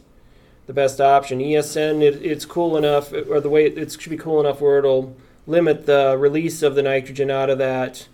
the 0.67 0.73
best 0.73 1.01
option. 1.01 1.39
ESN, 1.39 2.03
it, 2.03 2.23
it's 2.23 2.45
cool 2.45 2.77
enough, 2.77 3.11
or 3.11 3.41
the 3.41 3.49
way 3.49 3.65
it, 3.65 3.75
it 3.75 3.99
should 3.99 4.11
be 4.11 4.17
cool 4.17 4.39
enough 4.39 4.61
where 4.61 4.77
it'll 4.77 5.15
limit 5.47 5.85
the 5.85 6.17
release 6.17 6.61
of 6.61 6.75
the 6.75 6.81
nitrogen 6.83 7.31
out 7.31 7.49
of 7.49 7.57
that 7.57 8.07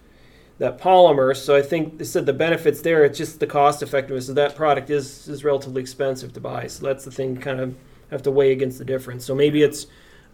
that 0.58 0.80
polymer. 0.80 1.36
So 1.36 1.56
I 1.56 1.62
think 1.62 1.98
they 1.98 2.06
said 2.06 2.26
the 2.26 2.34
benefits 2.34 2.82
there. 2.82 3.04
It's 3.04 3.18
just 3.18 3.42
the 3.42 3.48
cost 3.48 3.84
effectiveness. 3.84 4.28
So 4.28 4.34
that 4.34 4.56
product 4.56 4.90
is 4.90 5.28
is 5.28 5.44
relatively 5.44 5.82
expensive 5.82 6.34
to 6.34 6.40
buy. 6.40 6.68
So 6.68 6.86
that's 6.86 7.06
the 7.06 7.12
thing. 7.12 7.38
Kind 7.38 7.60
of 7.60 7.76
have 8.12 8.24
to 8.24 8.32
weigh 8.32 8.52
against 8.52 8.78
the 8.78 8.86
difference. 8.86 9.26
So 9.26 9.36
maybe 9.36 9.64
it's 9.64 9.88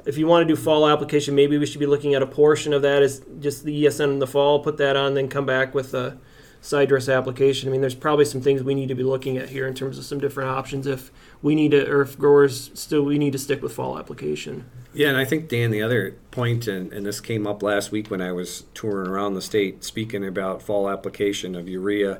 if 0.05 0.17
you 0.17 0.27
want 0.27 0.47
to 0.47 0.55
do 0.55 0.59
fall 0.59 0.87
application, 0.87 1.35
maybe 1.35 1.57
we 1.57 1.65
should 1.65 1.79
be 1.79 1.85
looking 1.85 2.13
at 2.15 2.21
a 2.21 2.27
portion 2.27 2.73
of 2.73 2.81
that 2.81 3.03
as 3.03 3.21
just 3.39 3.63
the 3.63 3.85
ESN 3.85 4.13
in 4.13 4.19
the 4.19 4.27
fall. 4.27 4.59
Put 4.59 4.77
that 4.77 4.95
on, 4.95 5.13
then 5.13 5.27
come 5.27 5.45
back 5.45 5.73
with 5.73 5.93
a 5.93 6.17
side 6.61 6.89
dress 6.89 7.09
application. 7.09 7.69
I 7.69 7.71
mean, 7.71 7.81
there's 7.81 7.95
probably 7.95 8.25
some 8.25 8.41
things 8.41 8.63
we 8.63 8.75
need 8.75 8.89
to 8.89 8.95
be 8.95 9.03
looking 9.03 9.37
at 9.37 9.49
here 9.49 9.67
in 9.67 9.73
terms 9.73 9.97
of 9.97 10.05
some 10.05 10.19
different 10.19 10.49
options 10.49 10.87
if 10.87 11.11
we 11.41 11.55
need 11.55 11.71
to, 11.71 11.89
or 11.89 12.01
if 12.01 12.17
growers 12.17 12.71
still 12.73 13.03
we 13.03 13.17
need 13.17 13.31
to 13.33 13.39
stick 13.39 13.61
with 13.61 13.73
fall 13.73 13.97
application. 13.97 14.65
Yeah, 14.93 15.07
and 15.07 15.17
I 15.17 15.25
think 15.25 15.47
Dan, 15.47 15.71
the 15.71 15.81
other 15.81 16.17
point, 16.31 16.67
and, 16.67 16.91
and 16.91 17.05
this 17.05 17.21
came 17.21 17.47
up 17.47 17.63
last 17.63 17.91
week 17.91 18.11
when 18.11 18.21
I 18.21 18.31
was 18.33 18.65
touring 18.73 19.07
around 19.07 19.35
the 19.35 19.41
state 19.41 19.83
speaking 19.83 20.25
about 20.25 20.61
fall 20.61 20.89
application 20.89 21.55
of 21.55 21.69
urea. 21.69 22.19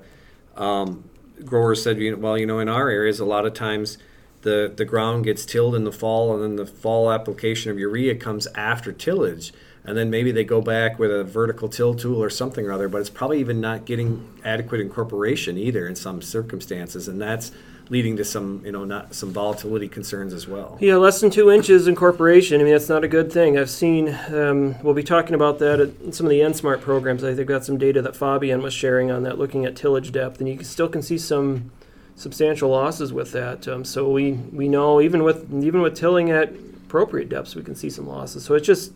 Um, 0.55 1.09
growers 1.43 1.83
said, 1.83 1.97
well, 2.21 2.37
you 2.37 2.45
know, 2.45 2.59
in 2.59 2.69
our 2.69 2.89
areas, 2.89 3.19
a 3.19 3.25
lot 3.25 3.45
of 3.45 3.53
times 3.53 3.97
the 4.41 4.71
the 4.75 4.85
ground 4.85 5.25
gets 5.25 5.45
tilled 5.45 5.75
in 5.75 5.83
the 5.83 5.91
fall, 5.91 6.33
and 6.33 6.41
then 6.41 6.55
the 6.55 6.65
fall 6.65 7.11
application 7.11 7.71
of 7.71 7.77
urea 7.77 8.15
comes 8.15 8.47
after 8.55 8.91
tillage, 8.91 9.53
and 9.83 9.97
then 9.97 10.09
maybe 10.09 10.31
they 10.31 10.43
go 10.43 10.61
back 10.61 10.97
with 10.97 11.11
a 11.11 11.23
vertical 11.23 11.67
till 11.67 11.93
tool 11.93 12.23
or 12.23 12.29
something 12.29 12.65
or 12.65 12.71
other, 12.71 12.87
but 12.87 13.01
it's 13.01 13.09
probably 13.09 13.39
even 13.39 13.59
not 13.61 13.85
getting 13.85 14.39
adequate 14.43 14.81
incorporation 14.81 15.57
either 15.57 15.87
in 15.87 15.95
some 15.95 16.21
circumstances, 16.21 17.07
and 17.07 17.21
that's 17.21 17.51
leading 17.91 18.15
to 18.15 18.23
some 18.23 18.61
you 18.65 18.71
know 18.71 18.85
not 18.85 19.13
some 19.13 19.31
volatility 19.31 19.87
concerns 19.87 20.33
as 20.33 20.47
well. 20.47 20.77
Yeah, 20.79 20.95
less 20.95 21.19
than 21.19 21.29
two 21.29 21.51
inches 21.51 21.87
incorporation. 21.87 22.59
I 22.59 22.63
mean, 22.63 22.71
that's 22.71 22.89
not 22.89 23.03
a 23.03 23.07
good 23.07 23.31
thing. 23.31 23.59
I've 23.59 23.69
seen. 23.69 24.17
Um, 24.33 24.81
we'll 24.81 24.95
be 24.95 25.03
talking 25.03 25.35
about 25.35 25.59
that 25.59 25.81
in 25.81 26.13
some 26.13 26.25
of 26.25 26.29
the 26.31 26.41
N-Smart 26.41 26.81
programs. 26.81 27.23
I 27.23 27.35
think 27.35 27.49
got 27.49 27.65
some 27.65 27.77
data 27.77 28.01
that 28.01 28.15
Fabian 28.15 28.63
was 28.63 28.73
sharing 28.73 29.11
on 29.11 29.23
that, 29.23 29.37
looking 29.37 29.65
at 29.65 29.75
tillage 29.75 30.11
depth, 30.13 30.39
and 30.39 30.47
you 30.47 30.63
still 30.63 30.87
can 30.87 31.01
see 31.01 31.17
some 31.17 31.69
substantial 32.15 32.69
losses 32.69 33.11
with 33.11 33.33
that. 33.33 33.67
Um, 33.67 33.83
so 33.83 34.09
we 34.09 34.31
we 34.31 34.69
know 34.69 35.01
even 35.01 35.23
with 35.23 35.53
even 35.53 35.81
with 35.81 35.95
tilling 35.95 36.31
at 36.31 36.53
appropriate 36.85 37.27
depths, 37.27 37.55
we 37.55 37.61
can 37.61 37.75
see 37.75 37.89
some 37.89 38.07
losses. 38.07 38.45
So 38.45 38.55
it's 38.55 38.65
just 38.65 38.93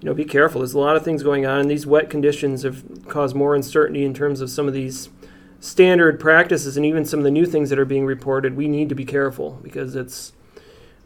you 0.00 0.08
know 0.08 0.14
be 0.14 0.24
careful. 0.24 0.62
There's 0.62 0.74
a 0.74 0.80
lot 0.80 0.96
of 0.96 1.04
things 1.04 1.22
going 1.22 1.46
on, 1.46 1.60
and 1.60 1.70
these 1.70 1.86
wet 1.86 2.10
conditions 2.10 2.64
have 2.64 2.82
caused 3.06 3.36
more 3.36 3.54
uncertainty 3.54 4.04
in 4.04 4.14
terms 4.14 4.40
of 4.40 4.50
some 4.50 4.66
of 4.66 4.74
these 4.74 5.10
standard 5.60 6.20
practices 6.20 6.76
and 6.76 6.86
even 6.86 7.04
some 7.04 7.20
of 7.20 7.24
the 7.24 7.30
new 7.30 7.46
things 7.46 7.70
that 7.70 7.78
are 7.78 7.84
being 7.84 8.06
reported, 8.06 8.56
we 8.56 8.68
need 8.68 8.88
to 8.88 8.94
be 8.94 9.04
careful 9.04 9.58
because 9.62 9.96
it's 9.96 10.32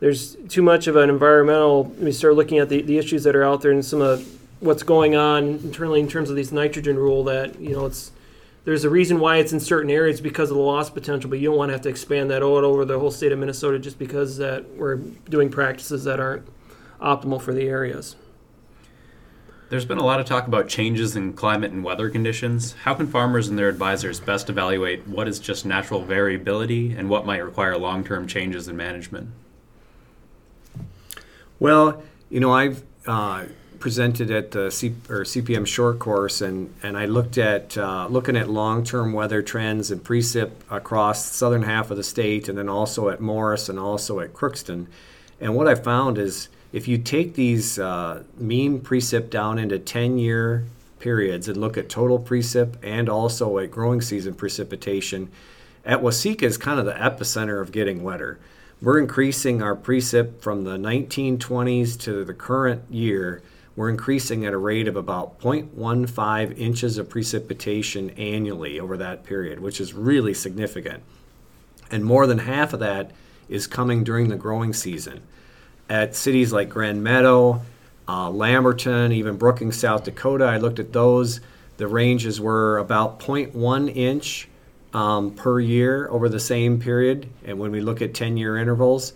there's 0.01 0.37
too 0.49 0.63
much 0.63 0.87
of 0.87 0.97
an 0.97 1.11
environmental. 1.11 1.85
We 1.85 2.13
start 2.13 2.35
looking 2.35 2.59
at 2.59 2.69
the, 2.69 2.83
the 2.83 2.99
issues 2.99 3.25
that 3.25 3.37
are 3.37 3.45
out 3.45 3.61
there 3.61 3.71
and 3.71 3.85
some 3.85 4.01
of 4.01 4.27
what's 4.61 4.83
going 4.83 5.15
on 5.15 5.45
internally 5.45 6.01
in 6.01 6.09
terms 6.09 6.31
of 6.31 6.37
these 6.37 6.53
nitrogen 6.53 6.97
rule 6.97 7.25
that 7.25 7.59
you 7.61 7.71
know 7.71 7.87
it's 7.87 8.13
there's 8.65 8.85
a 8.85 8.91
reason 8.91 9.21
why 9.21 9.39
it's 9.39 9.53
in 9.53 9.61
certain 9.61 9.91
areas 9.91 10.21
because 10.21 10.51
of 10.51 10.57
the 10.57 10.63
loss 10.63 10.91
potential, 10.91 11.31
but 11.31 11.39
you 11.39 11.49
don't 11.49 11.57
want 11.57 11.71
to 11.71 11.73
have 11.73 11.81
to 11.83 11.89
expand 11.89 12.31
that 12.31 12.43
all 12.43 12.57
over 12.57 12.85
the 12.85 12.99
whole 12.99 13.11
state 13.11 13.33
of 13.33 13.39
Minnesota 13.39 13.79
just 13.79 13.99
because 13.99 14.37
that 14.37 14.69
we're 14.77 14.97
doing 14.97 15.49
practices 15.49 16.05
that 16.05 16.21
aren't 16.21 16.47
optimal 17.01 17.41
for 17.41 17.55
the 17.55 17.67
areas. 17.67 18.17
There's 19.71 19.85
been 19.85 19.99
a 19.99 20.05
lot 20.05 20.19
of 20.19 20.27
talk 20.27 20.49
about 20.49 20.67
changes 20.67 21.15
in 21.15 21.33
climate 21.33 21.71
and 21.71 21.85
weather 21.85 22.11
conditions. 22.11 22.75
How 22.83 22.93
can 22.95 23.07
farmers 23.07 23.47
and 23.47 23.57
their 23.57 23.69
advisors 23.69 24.19
best 24.19 24.51
evaluate 24.51 25.07
what 25.07 25.29
is 25.29 25.39
just 25.39 25.65
natural 25.65 26.03
variability 26.03 26.93
and 26.93 27.09
what 27.09 27.25
might 27.25 27.39
require 27.39 27.79
long 27.79 28.03
term 28.03 28.27
changes 28.27 28.67
in 28.67 28.77
management? 28.77 29.29
Well, 31.61 32.03
you 32.31 32.41
know, 32.41 32.51
I've 32.53 32.83
uh, 33.07 33.45
presented 33.79 34.33
at 34.33 34.51
the 34.51 34.73
C- 34.73 34.97
or 35.09 35.23
CPM 35.23 35.69
short 35.69 36.01
course, 36.01 36.41
and, 36.41 36.75
and 36.83 36.99
I 36.99 37.05
looked 37.05 37.39
at 37.39 37.79
uh, 37.79 38.09
looking 38.11 38.37
at 38.37 38.51
long 38.51 38.83
term 38.83 39.13
weather 39.13 39.41
trends 39.41 39.93
and 39.93 40.03
precip 40.03 40.51
across 40.69 41.29
the 41.29 41.37
southern 41.37 41.63
half 41.63 41.93
of 41.93 41.97
the 41.97 42.03
state, 42.03 42.49
and 42.49 42.59
then 42.59 42.69
also 42.69 43.09
at 43.09 43.21
Morris 43.21 43.69
and 43.69 43.79
also 43.79 44.19
at 44.19 44.33
Crookston. 44.33 44.89
And 45.41 45.55
what 45.55 45.69
I 45.69 45.77
found 45.77 46.19
is 46.19 46.49
if 46.73 46.87
you 46.87 46.99
take 46.99 47.35
these 47.35 47.79
uh, 47.79 48.23
mean 48.37 48.81
precip 48.81 49.31
down 49.31 49.59
into 49.59 49.79
10 49.79 50.19
year 50.19 50.67
periods 50.99 51.49
and 51.49 51.57
look 51.57 51.77
at 51.77 51.89
total 51.89 52.19
precip 52.19 52.77
and 52.83 53.09
also 53.09 53.59
at 53.59 53.71
growing 53.71 54.01
season 54.01 54.35
precipitation, 54.35 55.31
at 55.85 56.01
Waseca 56.01 56.43
is 56.43 56.57
kind 56.57 56.79
of 56.79 56.87
the 56.87 56.93
epicenter 56.93 57.61
of 57.61 57.73
getting 57.73 58.03
wetter. 58.03 58.39
We're 58.81 58.99
increasing 58.99 59.63
our 59.63 59.75
precip 59.75 60.41
from 60.41 60.65
the 60.65 60.77
1920s 60.77 61.99
to 62.01 62.25
the 62.25 62.35
current 62.35 62.83
year. 62.91 63.43
We're 63.77 63.91
increasing 63.91 64.47
at 64.47 64.53
a 64.53 64.59
rate 64.59 64.89
of 64.89 64.97
about 64.97 65.41
0.15 65.41 66.59
inches 66.59 66.99
of 66.99 67.09
precipitation 67.09 68.11
annually 68.11 68.79
over 68.79 68.97
that 68.97 69.25
period, 69.25 69.61
which 69.61 69.81
is 69.81 69.93
really 69.93 70.35
significant. 70.35 71.03
And 71.91 72.05
more 72.05 72.27
than 72.27 72.39
half 72.39 72.73
of 72.73 72.81
that 72.81 73.11
is 73.49 73.67
coming 73.67 74.05
during 74.05 74.29
the 74.29 74.37
growing 74.37 74.73
season 74.73 75.23
at 75.91 76.15
cities 76.15 76.53
like 76.53 76.71
Grand 76.71 77.03
Meadow, 77.03 77.61
uh, 78.09 78.31
Lamberton, 78.31 79.13
even 79.13 79.37
Brookings, 79.37 79.77
South 79.77 80.05
Dakota. 80.05 80.45
I 80.45 80.57
looked 80.57 80.79
at 80.79 80.93
those. 80.93 81.41
The 81.77 81.89
ranges 81.89 82.41
were 82.41 82.79
about 82.79 83.21
0.1 83.21 83.95
inch 83.95 84.49
um, 84.95 85.33
per 85.33 85.61
year 85.61 86.09
over 86.09 86.29
the 86.29 86.41
same 86.41 86.81
period. 86.81 87.29
And 87.45 87.59
when 87.59 87.73
we 87.73 87.81
look 87.81 88.01
at 88.01 88.15
10 88.15 88.37
year 88.37 88.57
intervals, 88.57 89.13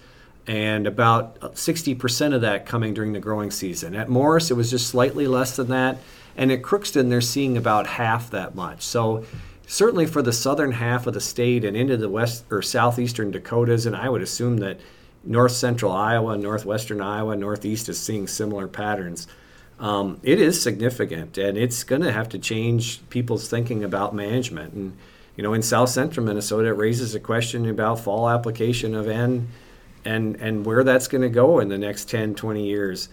and 0.46 0.86
about 0.86 1.40
60% 1.40 2.34
of 2.34 2.42
that 2.42 2.66
coming 2.66 2.92
during 2.92 3.14
the 3.14 3.20
growing 3.20 3.50
season. 3.50 3.94
At 3.94 4.10
Morris, 4.10 4.50
it 4.50 4.54
was 4.54 4.70
just 4.70 4.88
slightly 4.88 5.26
less 5.26 5.56
than 5.56 5.68
that. 5.68 5.96
And 6.36 6.52
at 6.52 6.60
Crookston, 6.60 7.08
they're 7.08 7.22
seeing 7.22 7.56
about 7.56 7.86
half 7.86 8.30
that 8.30 8.54
much. 8.54 8.82
So, 8.82 9.24
certainly 9.66 10.04
for 10.04 10.20
the 10.20 10.34
southern 10.34 10.72
half 10.72 11.06
of 11.06 11.14
the 11.14 11.20
state 11.20 11.64
and 11.64 11.74
into 11.74 11.96
the 11.96 12.10
west 12.10 12.44
or 12.50 12.60
southeastern 12.60 13.30
Dakotas, 13.30 13.86
and 13.86 13.96
I 13.96 14.10
would 14.10 14.20
assume 14.20 14.58
that 14.58 14.78
north 15.26 15.52
central 15.52 15.92
Iowa, 15.92 16.36
northwestern 16.36 17.00
Iowa, 17.00 17.36
northeast 17.36 17.88
is 17.88 17.98
seeing 17.98 18.26
similar 18.26 18.68
patterns. 18.68 19.26
Um, 19.78 20.20
it 20.22 20.40
is 20.40 20.60
significant, 20.60 21.36
and 21.36 21.58
it's 21.58 21.82
going 21.82 22.02
to 22.02 22.12
have 22.12 22.28
to 22.30 22.38
change 22.38 23.06
people's 23.08 23.48
thinking 23.48 23.82
about 23.82 24.14
management. 24.14 24.74
And 24.74 24.96
you 25.36 25.42
know, 25.42 25.52
in 25.52 25.62
south 25.62 25.88
central 25.88 26.24
Minnesota, 26.24 26.68
it 26.68 26.76
raises 26.76 27.14
a 27.14 27.20
question 27.20 27.68
about 27.68 27.98
fall 27.98 28.28
application 28.28 28.94
of 28.94 29.08
N, 29.08 29.48
and 30.04 30.36
and 30.36 30.64
where 30.64 30.84
that's 30.84 31.08
going 31.08 31.22
to 31.22 31.28
go 31.28 31.58
in 31.58 31.68
the 31.68 31.78
next 31.78 32.08
10, 32.08 32.34
20 32.34 32.64
years. 32.64 33.08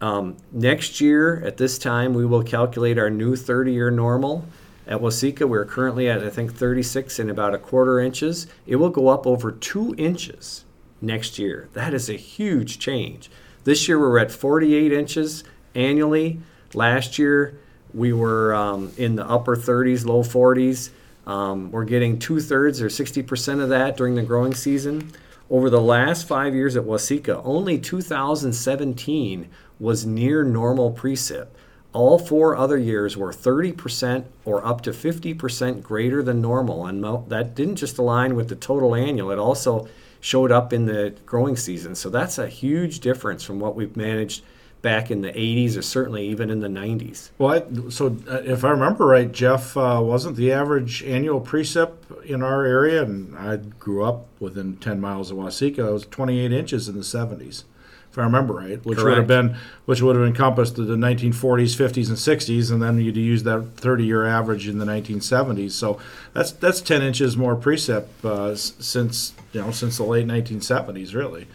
Um, 0.00 0.36
next 0.50 1.00
year, 1.00 1.40
at 1.44 1.58
this 1.58 1.78
time, 1.78 2.12
we 2.12 2.26
will 2.26 2.42
calculate 2.42 2.98
our 2.98 3.08
new 3.08 3.36
30-year 3.36 3.92
normal. 3.92 4.44
At 4.84 4.98
Waseca, 5.00 5.48
we're 5.48 5.64
currently 5.64 6.08
at 6.08 6.24
I 6.24 6.30
think 6.30 6.52
36 6.52 7.20
and 7.20 7.30
about 7.30 7.54
a 7.54 7.58
quarter 7.58 8.00
inches. 8.00 8.48
It 8.66 8.76
will 8.76 8.90
go 8.90 9.06
up 9.08 9.28
over 9.28 9.52
two 9.52 9.94
inches 9.96 10.64
next 11.02 11.38
year. 11.38 11.68
That 11.72 11.92
is 11.92 12.08
a 12.08 12.14
huge 12.14 12.78
change. 12.78 13.30
This 13.64 13.88
year 13.88 13.98
we're 13.98 14.18
at 14.18 14.30
48 14.30 14.92
inches 14.92 15.44
annually. 15.74 16.40
Last 16.74 17.18
year 17.18 17.58
we 17.94 18.12
were 18.12 18.54
um, 18.54 18.92
in 18.96 19.16
the 19.16 19.28
upper 19.28 19.56
30s, 19.56 20.06
low 20.06 20.22
40s. 20.22 20.90
Um, 21.26 21.70
we're 21.70 21.84
getting 21.84 22.18
two 22.18 22.40
thirds 22.40 22.82
or 22.82 22.86
60% 22.86 23.62
of 23.62 23.68
that 23.68 23.96
during 23.96 24.14
the 24.14 24.22
growing 24.22 24.54
season. 24.54 25.12
Over 25.50 25.68
the 25.68 25.80
last 25.80 26.26
five 26.26 26.54
years 26.54 26.76
at 26.76 26.84
Waseca, 26.84 27.42
only 27.44 27.78
2017 27.78 29.48
was 29.78 30.06
near 30.06 30.44
normal 30.44 30.92
precip. 30.92 31.48
All 31.92 32.18
four 32.18 32.56
other 32.56 32.78
years 32.78 33.18
were 33.18 33.32
30% 33.32 34.24
or 34.46 34.64
up 34.64 34.80
to 34.82 34.92
50% 34.92 35.82
greater 35.82 36.22
than 36.22 36.40
normal. 36.40 36.86
And 36.86 37.04
that 37.28 37.54
didn't 37.54 37.76
just 37.76 37.98
align 37.98 38.34
with 38.34 38.48
the 38.48 38.56
total 38.56 38.94
annual, 38.94 39.30
it 39.30 39.38
also 39.38 39.88
showed 40.22 40.52
up 40.52 40.72
in 40.72 40.86
the 40.86 41.14
growing 41.26 41.56
season. 41.56 41.94
So 41.94 42.08
that's 42.08 42.38
a 42.38 42.46
huge 42.46 43.00
difference 43.00 43.42
from 43.42 43.58
what 43.58 43.74
we've 43.74 43.96
managed 43.96 44.44
back 44.80 45.10
in 45.10 45.20
the 45.20 45.32
80s 45.32 45.76
or 45.76 45.82
certainly 45.82 46.26
even 46.28 46.48
in 46.48 46.60
the 46.60 46.68
90s. 46.68 47.30
Well, 47.38 47.50
I, 47.50 47.90
so 47.90 48.16
uh, 48.28 48.42
if 48.44 48.64
I 48.64 48.70
remember 48.70 49.04
right, 49.04 49.30
Jeff, 49.30 49.76
uh, 49.76 50.00
wasn't 50.02 50.36
the 50.36 50.52
average 50.52 51.02
annual 51.02 51.40
precip 51.40 51.92
in 52.24 52.42
our 52.42 52.64
area, 52.64 53.02
and 53.02 53.36
I 53.36 53.56
grew 53.56 54.04
up 54.04 54.28
within 54.40 54.76
10 54.76 55.00
miles 55.00 55.30
of 55.30 55.36
Waseca, 55.36 55.78
it 55.78 55.92
was 55.92 56.06
28 56.06 56.52
inches 56.52 56.88
in 56.88 56.94
the 56.94 57.02
70s 57.02 57.64
if 58.12 58.18
I 58.18 58.24
remember 58.24 58.52
right, 58.54 58.84
which 58.84 58.98
Correct. 58.98 59.04
would 59.04 59.16
have 59.16 59.26
been 59.26 59.56
which 59.86 60.02
would 60.02 60.16
have 60.16 60.24
encompassed 60.26 60.76
the 60.76 60.82
1940s, 60.82 61.32
50s, 61.32 62.08
and 62.08 62.18
60s, 62.18 62.70
and 62.70 62.82
then 62.82 63.00
you'd 63.00 63.16
use 63.16 63.42
that 63.44 63.76
30-year 63.76 64.26
average 64.26 64.68
in 64.68 64.78
the 64.78 64.84
1970s. 64.84 65.72
So 65.72 65.98
that's 66.34 66.52
that's 66.52 66.82
10 66.82 67.00
inches 67.00 67.38
more 67.38 67.56
precip 67.56 68.06
uh, 68.22 68.54
since 68.54 69.32
you 69.52 69.62
know 69.62 69.70
since 69.70 69.96
the 69.96 70.04
late 70.04 70.26
1970s, 70.26 71.14
really. 71.14 71.48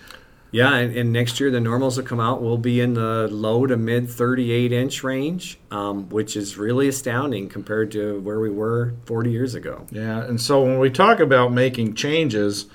Yeah, 0.49 0.73
and, 0.75 0.95
and, 0.95 1.11
next 1.11 1.39
year 1.41 1.51
the 1.51 1.59
normals 1.59 1.97
will 1.97 2.05
come 2.05 2.21
out. 2.21 2.41
We'll 2.41 2.57
be 2.57 2.79
in 2.79 2.93
the 2.93 3.27
low 3.29 3.67
to 3.67 3.77
mid 3.77 4.09
38 4.09 4.71
inch 4.71 5.03
range, 5.03 5.59
um, 5.69 6.09
which 6.09 6.35
is 6.35 6.57
really 6.57 6.87
astounding 6.87 7.49
compared 7.49 7.91
to 7.91 8.19
where 8.21 8.39
we 8.39 8.49
were 8.49 8.93
40 9.05 9.29
years 9.29 9.53
ago. 9.53 9.85
Yeah, 9.91 10.23
and 10.23 10.41
so 10.41 10.63
when 10.63 10.79
we 10.79 10.89
talk 10.89 11.19
about 11.19 11.51
making 11.51 11.93
changes, 11.95 12.65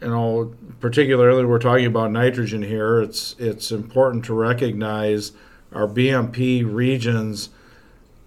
you 0.00 0.08
know, 0.08 0.54
particularly 0.80 1.44
we're 1.44 1.58
talking 1.58 1.86
about 1.86 2.10
nitrogen 2.10 2.62
here. 2.62 3.00
It's 3.00 3.36
it's 3.38 3.70
important 3.70 4.24
to 4.26 4.34
recognize 4.34 5.32
our 5.72 5.86
BMP 5.88 6.64
regions 6.64 7.50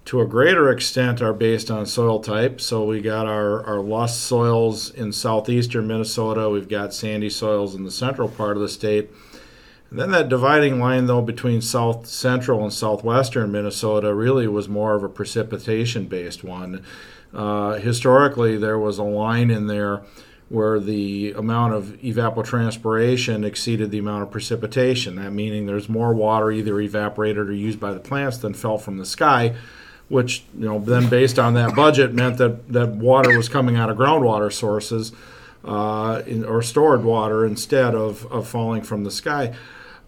to 0.08 0.22
a 0.22 0.26
greater 0.26 0.72
extent 0.72 1.22
are 1.22 1.34
based 1.34 1.70
on 1.70 1.86
soil 1.86 2.22
type. 2.22 2.62
So 2.62 2.86
we 2.86 3.02
got 3.02 3.28
our, 3.28 3.62
our 3.66 3.82
loess 3.82 4.18
soils 4.18 4.90
in 4.90 5.12
southeastern 5.12 5.86
Minnesota. 5.86 6.50
We've 6.50 6.70
got 6.70 6.94
sandy 6.94 7.30
soils 7.30 7.76
in 7.76 7.84
the 7.84 7.92
central 7.92 8.30
part 8.30 8.56
of 8.56 8.64
the 8.64 8.70
state. 8.70 9.10
And 9.90 10.00
then 10.00 10.12
that 10.12 10.30
dividing 10.30 10.80
line, 10.80 11.08
though, 11.08 11.22
between 11.22 11.62
south 11.62 12.08
central 12.08 12.64
and 12.64 12.72
southwestern 12.72 13.52
Minnesota 13.52 14.14
really 14.14 14.48
was 14.48 14.70
more 14.70 14.96
of 14.96 15.04
a 15.04 15.10
precipitation 15.10 16.06
based 16.06 16.42
one. 16.42 16.86
Uh, 17.34 17.74
historically, 17.74 18.58
there 18.58 18.80
was 18.80 18.98
a 18.98 19.04
line 19.04 19.52
in 19.52 19.68
there 19.68 20.04
where 20.50 20.80
the 20.80 21.34
amount 21.34 21.74
of 21.74 21.86
evapotranspiration 22.02 23.46
exceeded 23.46 23.92
the 23.92 23.98
amount 23.98 24.24
of 24.24 24.32
precipitation. 24.32 25.16
That 25.16 25.32
meaning 25.32 25.66
there's 25.66 25.90
more 25.90 26.14
water 26.14 26.52
either 26.52 26.80
evaporated 26.80 27.50
or 27.50 27.54
used 27.54 27.80
by 27.80 27.92
the 27.94 28.00
plants 28.00 28.38
than 28.38 28.54
fell 28.54 28.78
from 28.78 28.98
the 28.98 29.06
sky 29.06 29.56
which 30.10 30.46
you 30.58 30.66
know 30.66 30.80
then 30.80 31.10
based 31.10 31.38
on 31.38 31.54
that 31.54 31.76
budget 31.76 32.14
meant 32.14 32.38
that 32.38 32.72
that 32.72 32.88
water 32.92 33.36
was 33.36 33.50
coming 33.50 33.76
out 33.76 33.90
of 33.90 33.98
groundwater 33.98 34.52
sources 34.52 35.12
uh, 35.68 36.22
in, 36.26 36.46
or 36.46 36.62
stored 36.62 37.04
water 37.04 37.46
instead 37.46 37.94
of, 37.94 38.26
of 38.32 38.48
falling 38.48 38.82
from 38.82 39.04
the 39.04 39.12
sky. 39.12 39.54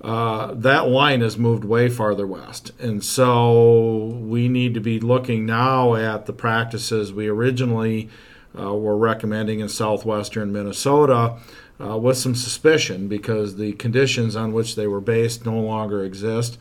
Uh, 0.02 0.54
that 0.54 0.88
line 0.88 1.20
has 1.20 1.38
moved 1.38 1.66
way 1.66 1.90
farther 1.90 2.26
west. 2.26 2.72
And 2.80 3.04
so 3.04 4.16
we 4.22 4.48
need 4.48 4.74
to 4.76 4.80
be 4.80 5.00
looking 5.00 5.46
now 5.46 5.96
at 5.96 6.26
the 6.26 6.32
practices 6.32 7.12
we 7.12 7.28
originally 7.28 8.10
uh, 8.58 8.74
were 8.74 8.98
recommending 8.98 9.60
in 9.60 9.70
southwestern 9.70 10.52
Minnesota 10.52 11.38
uh, 11.80 11.98
with 11.98 12.18
some 12.18 12.36
suspicion 12.36 13.08
because 13.08 13.56
the 13.56 13.74
conditions 13.74 14.36
on 14.36 14.54
which 14.54 14.76
they 14.76 14.88
were 14.88 15.02
based 15.02 15.46
no 15.46 15.60
longer 15.60 16.04
exist. 16.04 16.58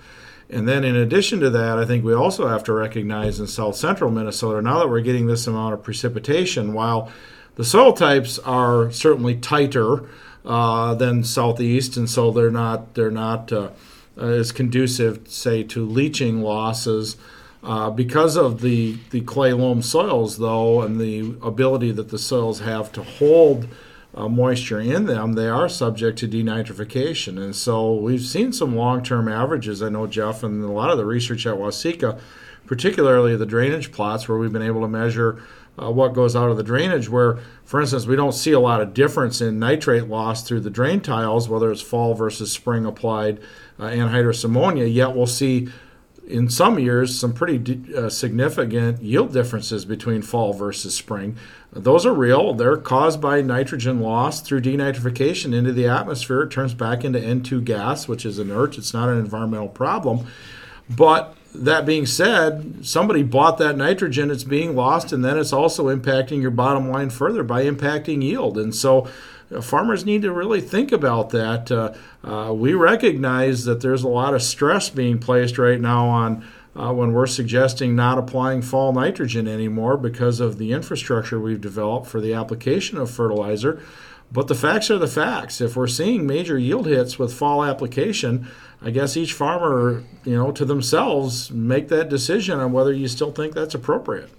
And 0.50 0.66
then, 0.66 0.82
in 0.82 0.96
addition 0.96 1.40
to 1.40 1.50
that, 1.50 1.78
I 1.78 1.84
think 1.84 2.04
we 2.04 2.14
also 2.14 2.48
have 2.48 2.64
to 2.64 2.72
recognize 2.72 3.38
in 3.38 3.46
south 3.46 3.76
central 3.76 4.10
Minnesota, 4.10 4.62
now 4.62 4.78
that 4.78 4.88
we're 4.88 5.02
getting 5.02 5.26
this 5.26 5.46
amount 5.46 5.74
of 5.74 5.82
precipitation, 5.82 6.72
while 6.72 7.10
the 7.56 7.64
soil 7.64 7.92
types 7.92 8.38
are 8.38 8.90
certainly 8.90 9.36
tighter 9.36 10.08
uh, 10.46 10.94
than 10.94 11.22
southeast, 11.22 11.98
and 11.98 12.08
so 12.08 12.30
they're 12.30 12.50
not 12.50 12.94
they're 12.94 13.10
not 13.10 13.52
uh, 13.52 13.70
as 14.16 14.52
conducive, 14.52 15.28
say, 15.28 15.62
to 15.64 15.84
leaching 15.84 16.40
losses. 16.40 17.16
Uh, 17.62 17.90
because 17.90 18.36
of 18.36 18.60
the, 18.60 18.96
the 19.10 19.20
clay 19.22 19.52
loam 19.52 19.82
soils, 19.82 20.38
though, 20.38 20.82
and 20.82 21.00
the 21.00 21.34
ability 21.42 21.90
that 21.90 22.08
the 22.08 22.18
soils 22.18 22.60
have 22.60 22.92
to 22.92 23.02
hold 23.02 23.66
uh, 24.14 24.28
moisture 24.28 24.80
in 24.80 25.06
them, 25.06 25.34
they 25.34 25.48
are 25.48 25.68
subject 25.68 26.18
to 26.18 26.28
denitrification. 26.28 27.42
And 27.42 27.54
so 27.54 27.94
we've 27.94 28.22
seen 28.22 28.52
some 28.52 28.76
long 28.76 29.02
term 29.02 29.28
averages. 29.28 29.82
I 29.82 29.88
know, 29.88 30.06
Jeff, 30.06 30.42
and 30.42 30.62
a 30.62 30.68
lot 30.68 30.90
of 30.90 30.98
the 30.98 31.04
research 31.04 31.46
at 31.46 31.56
Waseca, 31.56 32.18
particularly 32.66 33.36
the 33.36 33.46
drainage 33.46 33.92
plots, 33.92 34.28
where 34.28 34.38
we've 34.38 34.52
been 34.52 34.62
able 34.62 34.82
to 34.82 34.88
measure 34.88 35.42
uh, 35.80 35.90
what 35.90 36.12
goes 36.12 36.34
out 36.34 36.50
of 36.50 36.56
the 36.56 36.62
drainage, 36.62 37.08
where, 37.08 37.38
for 37.64 37.80
instance, 37.80 38.06
we 38.06 38.16
don't 38.16 38.32
see 38.32 38.52
a 38.52 38.60
lot 38.60 38.80
of 38.80 38.94
difference 38.94 39.40
in 39.40 39.58
nitrate 39.58 40.08
loss 40.08 40.42
through 40.42 40.60
the 40.60 40.70
drain 40.70 41.00
tiles, 41.00 41.48
whether 41.48 41.70
it's 41.70 41.80
fall 41.80 42.14
versus 42.14 42.50
spring 42.50 42.84
applied 42.84 43.40
uh, 43.78 43.84
anhydrous 43.84 44.44
ammonia, 44.44 44.86
yet 44.86 45.14
we'll 45.14 45.26
see 45.26 45.68
in 46.28 46.48
some 46.48 46.78
years 46.78 47.18
some 47.18 47.32
pretty 47.32 47.82
uh, 47.94 48.08
significant 48.08 49.02
yield 49.02 49.32
differences 49.32 49.84
between 49.84 50.22
fall 50.22 50.52
versus 50.52 50.94
spring. 50.94 51.36
Those 51.72 52.06
are 52.06 52.14
real. 52.14 52.54
They're 52.54 52.76
caused 52.76 53.20
by 53.20 53.40
nitrogen 53.42 54.00
loss 54.00 54.40
through 54.40 54.62
denitrification 54.62 55.54
into 55.54 55.72
the 55.72 55.86
atmosphere. 55.86 56.42
It 56.42 56.50
turns 56.50 56.74
back 56.74 57.04
into 57.04 57.18
N2 57.18 57.64
gas, 57.64 58.08
which 58.08 58.24
is 58.24 58.38
inert. 58.38 58.78
It's 58.78 58.94
not 58.94 59.08
an 59.08 59.18
environmental 59.18 59.68
problem. 59.68 60.26
But 60.88 61.36
that 61.54 61.86
being 61.86 62.06
said, 62.06 62.86
somebody 62.86 63.22
bought 63.22 63.58
that 63.58 63.76
nitrogen, 63.76 64.30
it's 64.30 64.44
being 64.44 64.74
lost, 64.74 65.12
and 65.12 65.24
then 65.24 65.38
it's 65.38 65.52
also 65.52 65.94
impacting 65.94 66.40
your 66.40 66.50
bottom 66.50 66.88
line 66.88 67.10
further 67.10 67.42
by 67.42 67.64
impacting 67.64 68.22
yield. 68.22 68.58
And 68.58 68.74
so 68.74 69.08
farmers 69.62 70.04
need 70.04 70.22
to 70.22 70.32
really 70.32 70.60
think 70.60 70.92
about 70.92 71.30
that. 71.30 71.70
Uh, 71.70 71.94
uh, 72.22 72.52
we 72.52 72.74
recognize 72.74 73.64
that 73.64 73.80
there's 73.80 74.02
a 74.02 74.08
lot 74.08 74.34
of 74.34 74.42
stress 74.42 74.90
being 74.90 75.18
placed 75.18 75.58
right 75.58 75.80
now 75.80 76.06
on 76.06 76.44
uh, 76.76 76.92
when 76.92 77.12
we're 77.12 77.26
suggesting 77.26 77.96
not 77.96 78.18
applying 78.18 78.62
fall 78.62 78.92
nitrogen 78.92 79.48
anymore 79.48 79.96
because 79.96 80.38
of 80.38 80.58
the 80.58 80.72
infrastructure 80.72 81.40
we've 81.40 81.60
developed 81.60 82.06
for 82.06 82.20
the 82.20 82.34
application 82.34 82.98
of 82.98 83.10
fertilizer. 83.10 83.82
But 84.30 84.48
the 84.48 84.54
facts 84.54 84.90
are 84.90 84.98
the 84.98 85.08
facts. 85.08 85.60
If 85.60 85.74
we're 85.74 85.86
seeing 85.86 86.26
major 86.26 86.58
yield 86.58 86.86
hits 86.86 87.18
with 87.18 87.32
fall 87.32 87.64
application, 87.64 88.46
I 88.82 88.90
guess 88.90 89.16
each 89.16 89.32
farmer, 89.32 90.04
you 90.24 90.36
know, 90.36 90.52
to 90.52 90.64
themselves 90.64 91.50
make 91.50 91.88
that 91.88 92.10
decision 92.10 92.60
on 92.60 92.72
whether 92.72 92.92
you 92.92 93.08
still 93.08 93.32
think 93.32 93.54
that's 93.54 93.74
appropriate. 93.74 94.30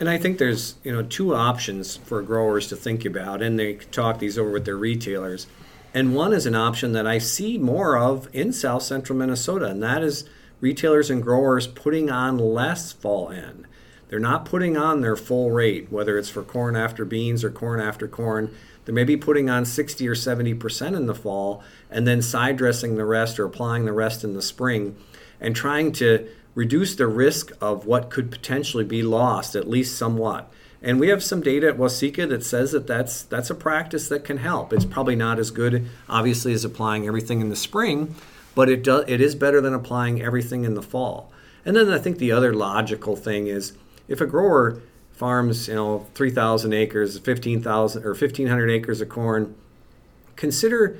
And 0.00 0.08
I 0.08 0.18
think 0.18 0.38
there's, 0.38 0.74
you 0.82 0.92
know, 0.92 1.02
two 1.02 1.34
options 1.34 1.96
for 1.96 2.20
growers 2.22 2.68
to 2.68 2.76
think 2.76 3.04
about, 3.04 3.40
and 3.42 3.58
they 3.58 3.74
talk 3.74 4.18
these 4.18 4.38
over 4.38 4.50
with 4.50 4.64
their 4.64 4.76
retailers. 4.76 5.46
And 5.92 6.14
one 6.14 6.32
is 6.32 6.46
an 6.46 6.56
option 6.56 6.92
that 6.92 7.06
I 7.06 7.18
see 7.18 7.56
more 7.58 7.96
of 7.96 8.28
in 8.32 8.52
South 8.52 8.82
Central 8.82 9.16
Minnesota, 9.16 9.66
and 9.66 9.82
that 9.82 10.02
is 10.02 10.28
retailers 10.60 11.10
and 11.10 11.22
growers 11.22 11.68
putting 11.68 12.10
on 12.10 12.38
less 12.38 12.92
fall 12.92 13.30
N. 13.30 13.66
They're 14.08 14.18
not 14.18 14.44
putting 14.44 14.76
on 14.76 15.00
their 15.00 15.16
full 15.16 15.50
rate, 15.50 15.90
whether 15.90 16.18
it's 16.18 16.28
for 16.28 16.42
corn 16.42 16.76
after 16.76 17.04
beans 17.04 17.44
or 17.44 17.50
corn 17.50 17.80
after 17.80 18.08
corn. 18.08 18.54
They 18.84 18.92
may 18.92 19.04
be 19.04 19.16
putting 19.16 19.48
on 19.48 19.64
60 19.64 20.06
or 20.08 20.14
70% 20.14 20.96
in 20.96 21.06
the 21.06 21.14
fall 21.14 21.62
and 21.90 22.06
then 22.06 22.20
side 22.20 22.56
dressing 22.56 22.96
the 22.96 23.04
rest 23.04 23.38
or 23.38 23.44
applying 23.44 23.86
the 23.86 23.92
rest 23.92 24.24
in 24.24 24.34
the 24.34 24.42
spring 24.42 24.96
and 25.40 25.56
trying 25.56 25.92
to 25.92 26.28
reduce 26.54 26.94
the 26.94 27.06
risk 27.06 27.50
of 27.60 27.86
what 27.86 28.10
could 28.10 28.30
potentially 28.30 28.84
be 28.84 29.02
lost, 29.02 29.54
at 29.54 29.68
least 29.68 29.98
somewhat. 29.98 30.52
And 30.82 31.00
we 31.00 31.08
have 31.08 31.24
some 31.24 31.40
data 31.40 31.68
at 31.68 31.78
Waseca 31.78 32.28
that 32.28 32.44
says 32.44 32.72
that 32.72 32.86
that's, 32.86 33.22
that's 33.22 33.50
a 33.50 33.54
practice 33.54 34.08
that 34.08 34.24
can 34.24 34.36
help. 34.36 34.72
It's 34.72 34.84
probably 34.84 35.16
not 35.16 35.38
as 35.38 35.50
good, 35.50 35.88
obviously, 36.08 36.52
as 36.52 36.64
applying 36.64 37.06
everything 37.06 37.40
in 37.40 37.48
the 37.48 37.56
spring, 37.56 38.14
but 38.54 38.68
it 38.68 38.84
does 38.84 39.04
it 39.08 39.20
is 39.20 39.34
better 39.34 39.60
than 39.60 39.72
applying 39.72 40.20
everything 40.20 40.64
in 40.64 40.74
the 40.74 40.82
fall. 40.82 41.32
And 41.64 41.74
then 41.74 41.90
I 41.90 41.98
think 41.98 42.18
the 42.18 42.32
other 42.32 42.52
logical 42.52 43.16
thing 43.16 43.46
is 43.46 43.72
if 44.08 44.20
a 44.20 44.26
grower 44.26 44.82
farms, 45.12 45.68
you 45.68 45.74
know, 45.74 46.06
3,000 46.14 46.72
acres, 46.74 47.18
15,000 47.18 48.04
or 48.04 48.10
1,500 48.10 48.70
acres 48.70 49.00
of 49.00 49.08
corn, 49.08 49.54
consider, 50.36 50.98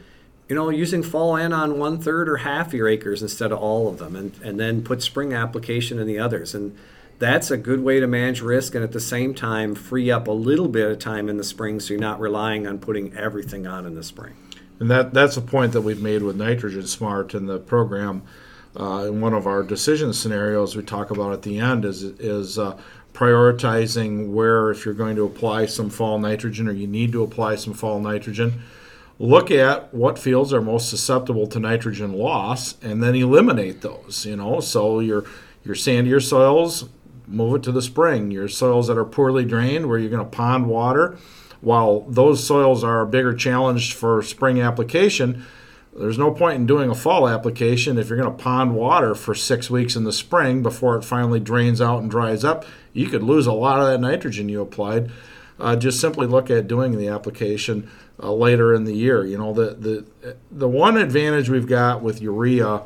you 0.48 0.54
know, 0.54 0.68
using 0.68 1.02
fall 1.02 1.36
N 1.36 1.52
on 1.52 1.78
one 1.78 1.98
third 1.98 2.28
or 2.28 2.38
half 2.38 2.72
your 2.72 2.88
acres 2.88 3.22
instead 3.22 3.52
of 3.52 3.58
all 3.58 3.88
of 3.88 3.98
them, 3.98 4.14
and, 4.14 4.32
and 4.42 4.60
then 4.60 4.82
put 4.82 5.02
spring 5.02 5.32
application 5.32 5.98
in 5.98 6.06
the 6.06 6.18
others. 6.18 6.54
And 6.54 6.76
that's 7.18 7.50
a 7.50 7.56
good 7.56 7.80
way 7.80 8.00
to 8.00 8.06
manage 8.06 8.40
risk 8.40 8.74
and 8.74 8.84
at 8.84 8.92
the 8.92 9.00
same 9.00 9.34
time 9.34 9.74
free 9.74 10.10
up 10.10 10.26
a 10.28 10.32
little 10.32 10.68
bit 10.68 10.90
of 10.90 10.98
time 10.98 11.28
in 11.28 11.36
the 11.36 11.44
spring 11.44 11.80
so 11.80 11.94
you're 11.94 12.00
not 12.00 12.20
relying 12.20 12.66
on 12.66 12.78
putting 12.78 13.16
everything 13.16 13.66
on 13.66 13.86
in 13.86 13.94
the 13.94 14.02
spring. 14.02 14.34
And 14.80 14.90
that 14.90 15.14
that's 15.14 15.36
a 15.36 15.42
point 15.42 15.72
that 15.72 15.82
we've 15.82 16.02
made 16.02 16.22
with 16.22 16.36
Nitrogen 16.36 16.86
Smart 16.86 17.34
in 17.34 17.46
the 17.46 17.58
program. 17.58 18.22
Uh, 18.78 19.06
in 19.06 19.20
one 19.20 19.32
of 19.32 19.46
our 19.46 19.62
decision 19.62 20.12
scenarios, 20.12 20.74
we 20.74 20.82
talk 20.82 21.12
about 21.12 21.32
at 21.32 21.42
the 21.42 21.58
end 21.60 21.84
is 21.84 22.02
is 22.02 22.58
uh, 22.58 22.76
prioritizing 23.12 24.32
where 24.32 24.72
if 24.72 24.84
you're 24.84 24.94
going 24.94 25.14
to 25.14 25.24
apply 25.24 25.66
some 25.66 25.88
fall 25.88 26.18
nitrogen 26.18 26.68
or 26.68 26.72
you 26.72 26.88
need 26.88 27.12
to 27.12 27.22
apply 27.22 27.54
some 27.54 27.72
fall 27.72 28.00
nitrogen. 28.00 28.60
Look 29.18 29.50
at 29.50 29.94
what 29.94 30.18
fields 30.18 30.52
are 30.52 30.60
most 30.60 30.90
susceptible 30.90 31.46
to 31.48 31.60
nitrogen 31.60 32.12
loss, 32.12 32.76
and 32.82 33.02
then 33.02 33.14
eliminate 33.14 33.80
those. 33.80 34.26
You 34.26 34.36
know, 34.36 34.60
so 34.60 35.00
you're 35.00 35.24
Your 35.64 35.74
sandier 35.74 36.22
soils, 36.22 36.88
move 37.26 37.54
it 37.54 37.62
to 37.62 37.72
the 37.72 37.80
spring. 37.80 38.30
Your 38.30 38.48
soils 38.48 38.88
that 38.88 38.98
are 38.98 39.04
poorly 39.04 39.44
drained, 39.44 39.88
where 39.88 39.98
you're 39.98 40.10
going 40.10 40.24
to 40.24 40.36
pond 40.36 40.66
water, 40.66 41.16
while 41.62 42.00
those 42.02 42.44
soils 42.44 42.84
are 42.84 43.00
a 43.00 43.06
bigger 43.06 43.34
challenge 43.34 43.94
for 43.94 44.22
spring 44.22 44.60
application, 44.60 45.46
there's 45.96 46.18
no 46.18 46.30
point 46.32 46.56
in 46.56 46.66
doing 46.66 46.90
a 46.90 46.94
fall 46.94 47.26
application 47.26 47.96
if 47.96 48.08
you're 48.08 48.18
going 48.18 48.36
to 48.36 48.42
pond 48.42 48.74
water 48.74 49.14
for 49.14 49.34
six 49.34 49.70
weeks 49.70 49.96
in 49.96 50.04
the 50.04 50.12
spring 50.12 50.62
before 50.62 50.96
it 50.96 51.04
finally 51.04 51.40
drains 51.40 51.80
out 51.80 52.02
and 52.02 52.10
dries 52.10 52.44
up. 52.44 52.66
You 52.92 53.08
could 53.08 53.22
lose 53.22 53.46
a 53.46 53.52
lot 53.52 53.80
of 53.80 53.86
that 53.86 54.00
nitrogen 54.00 54.48
you 54.48 54.60
applied. 54.60 55.10
Uh, 55.58 55.76
just 55.76 56.00
simply 56.00 56.26
look 56.26 56.50
at 56.50 56.66
doing 56.66 56.98
the 56.98 57.08
application 57.08 57.90
uh, 58.22 58.32
later 58.32 58.74
in 58.74 58.84
the 58.84 58.94
year. 58.94 59.24
You 59.24 59.38
know, 59.38 59.52
the, 59.52 59.74
the, 59.74 60.36
the 60.50 60.68
one 60.68 60.96
advantage 60.96 61.48
we've 61.48 61.66
got 61.66 62.02
with 62.02 62.20
urea 62.20 62.82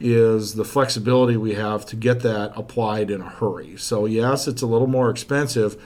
is 0.00 0.54
the 0.54 0.64
flexibility 0.64 1.36
we 1.36 1.54
have 1.54 1.86
to 1.86 1.96
get 1.96 2.20
that 2.20 2.52
applied 2.56 3.10
in 3.10 3.20
a 3.20 3.28
hurry. 3.28 3.76
So, 3.76 4.06
yes, 4.06 4.48
it's 4.48 4.62
a 4.62 4.66
little 4.66 4.86
more 4.86 5.10
expensive 5.10 5.80